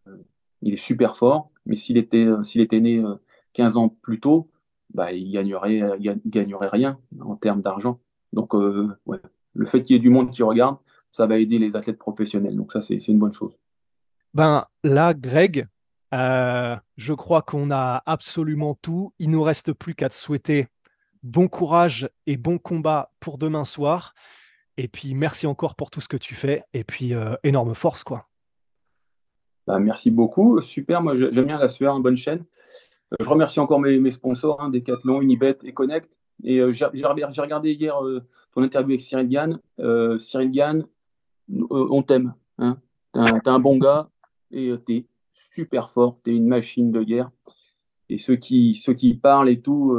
il 0.62 0.72
est 0.72 0.76
super 0.76 1.16
fort. 1.16 1.50
Mais 1.66 1.74
s'il 1.74 1.96
était, 1.96 2.28
était 2.54 2.80
né 2.80 3.02
15 3.54 3.76
ans 3.76 3.88
plus 3.88 4.20
tôt, 4.20 4.50
bah, 4.94 5.12
il 5.12 5.32
gagnerait, 5.32 5.98
gagnerait 6.26 6.68
rien 6.68 6.98
en 7.20 7.34
termes 7.34 7.62
d'argent. 7.62 7.98
Donc, 8.32 8.54
le 8.54 9.66
fait 9.66 9.82
qu'il 9.82 9.96
y 9.96 9.98
ait 9.98 10.02
du 10.02 10.10
monde 10.10 10.30
qui 10.30 10.44
regarde, 10.44 10.76
ça 11.10 11.26
va 11.26 11.38
aider 11.38 11.58
les 11.58 11.74
athlètes 11.74 11.98
professionnels. 11.98 12.54
Donc, 12.54 12.72
ça, 12.72 12.82
c'est 12.82 13.08
une 13.08 13.18
bonne 13.18 13.32
chose. 13.32 13.56
Ben 14.32 14.64
là, 14.84 15.12
Greg, 15.12 15.66
je 16.12 17.12
crois 17.12 17.42
qu'on 17.42 17.70
a 17.70 18.02
absolument 18.06 18.74
tout. 18.74 19.12
Il 19.18 19.30
nous 19.30 19.42
reste 19.42 19.72
plus 19.72 19.94
qu'à 19.94 20.08
te 20.08 20.14
souhaiter 20.14 20.68
bon 21.22 21.48
courage 21.48 22.08
et 22.26 22.36
bon 22.36 22.58
combat 22.58 23.10
pour 23.20 23.38
demain 23.38 23.64
soir. 23.64 24.14
Et 24.76 24.88
puis, 24.88 25.14
merci 25.14 25.46
encore 25.46 25.74
pour 25.74 25.90
tout 25.90 26.00
ce 26.00 26.08
que 26.08 26.16
tu 26.16 26.34
fais. 26.34 26.62
Et 26.72 26.84
puis, 26.84 27.12
énorme 27.42 27.74
force, 27.74 28.04
quoi. 28.04 28.30
Bah, 29.70 29.78
merci 29.78 30.10
beaucoup. 30.10 30.60
Super, 30.62 31.00
moi 31.00 31.14
j'aime 31.14 31.44
bien 31.44 31.56
la 31.56 31.68
sueur, 31.68 31.96
une 31.96 32.02
bonne 32.02 32.16
chaîne. 32.16 32.44
Euh, 33.12 33.16
je 33.20 33.28
remercie 33.28 33.60
encore 33.60 33.78
mes, 33.78 34.10
sponsors, 34.10 34.60
hein, 34.60 34.68
Decathlon, 34.68 35.20
Unibet 35.20 35.58
et 35.62 35.72
Connect. 35.72 36.18
Et 36.42 36.58
euh, 36.58 36.72
j'ai 36.72 36.86
regardé 36.86 37.72
hier 37.72 38.04
euh, 38.04 38.20
ton 38.52 38.64
interview 38.64 38.94
avec 38.94 39.02
Cyril 39.02 39.28
Gann. 39.28 39.60
Cyril 40.18 40.50
Gann, 40.50 40.84
on 41.70 42.02
t'aime. 42.02 42.34
Hein. 42.58 42.78
T'es 43.12 43.48
un, 43.48 43.60
bon 43.60 43.76
gars 43.76 44.08
et 44.50 44.72
t'es 44.84 45.06
super 45.54 45.90
fort. 45.90 46.18
T'es 46.22 46.34
une 46.34 46.46
machine 46.46 46.92
de 46.92 47.02
guerre. 47.02 47.30
Et 48.08 48.18
ceux 48.18 48.36
qui, 48.36 48.74
ceux 48.76 48.94
qui 48.94 49.14
parlent 49.14 49.48
et 49.48 49.60
tout, 49.60 49.96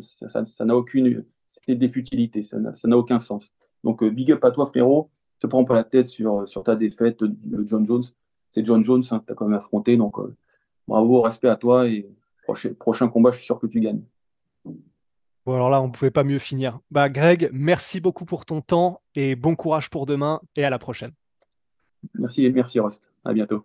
ça 0.00 0.64
n'a 0.64 0.76
aucune. 0.76 1.24
C'est 1.46 1.74
des 1.74 1.88
futilités, 1.88 2.42
ça 2.42 2.58
n'a 2.58 2.96
aucun 2.96 3.18
sens. 3.18 3.52
Donc, 3.84 4.04
big 4.04 4.32
up 4.32 4.44
à 4.44 4.50
toi, 4.50 4.66
frérot 4.66 5.10
te 5.40 5.46
prends 5.46 5.64
pas 5.64 5.74
la 5.74 5.84
tête 5.84 6.06
sur, 6.06 6.46
sur 6.46 6.62
ta 6.62 6.76
défaite 6.76 7.24
de 7.24 7.66
John 7.66 7.86
Jones. 7.86 8.04
C'est 8.50 8.64
John 8.64 8.84
Jones 8.84 9.02
hein, 9.10 9.20
que 9.20 9.26
tu 9.26 9.32
as 9.32 9.34
quand 9.34 9.46
même 9.46 9.58
affronté. 9.58 9.96
Donc, 9.96 10.18
euh, 10.18 10.36
bravo, 10.86 11.22
respect 11.22 11.48
à 11.48 11.56
toi 11.56 11.88
et 11.88 12.08
prochain, 12.44 12.72
prochain 12.74 13.08
combat, 13.08 13.30
je 13.30 13.38
suis 13.38 13.46
sûr 13.46 13.58
que 13.58 13.66
tu 13.66 13.80
gagnes. 13.80 14.02
Bon, 15.46 15.54
alors 15.54 15.70
là, 15.70 15.80
on 15.80 15.88
ne 15.88 15.92
pouvait 15.92 16.10
pas 16.10 16.24
mieux 16.24 16.38
finir. 16.38 16.78
Bah, 16.90 17.08
Greg, 17.08 17.48
merci 17.52 18.00
beaucoup 18.00 18.26
pour 18.26 18.44
ton 18.44 18.60
temps 18.60 19.00
et 19.14 19.34
bon 19.34 19.56
courage 19.56 19.88
pour 19.88 20.06
demain 20.06 20.40
et 20.56 20.64
à 20.64 20.70
la 20.70 20.78
prochaine. 20.78 21.12
Merci, 22.14 22.50
merci 22.50 22.80
Rost. 22.80 23.02
À 23.24 23.32
bientôt. 23.32 23.64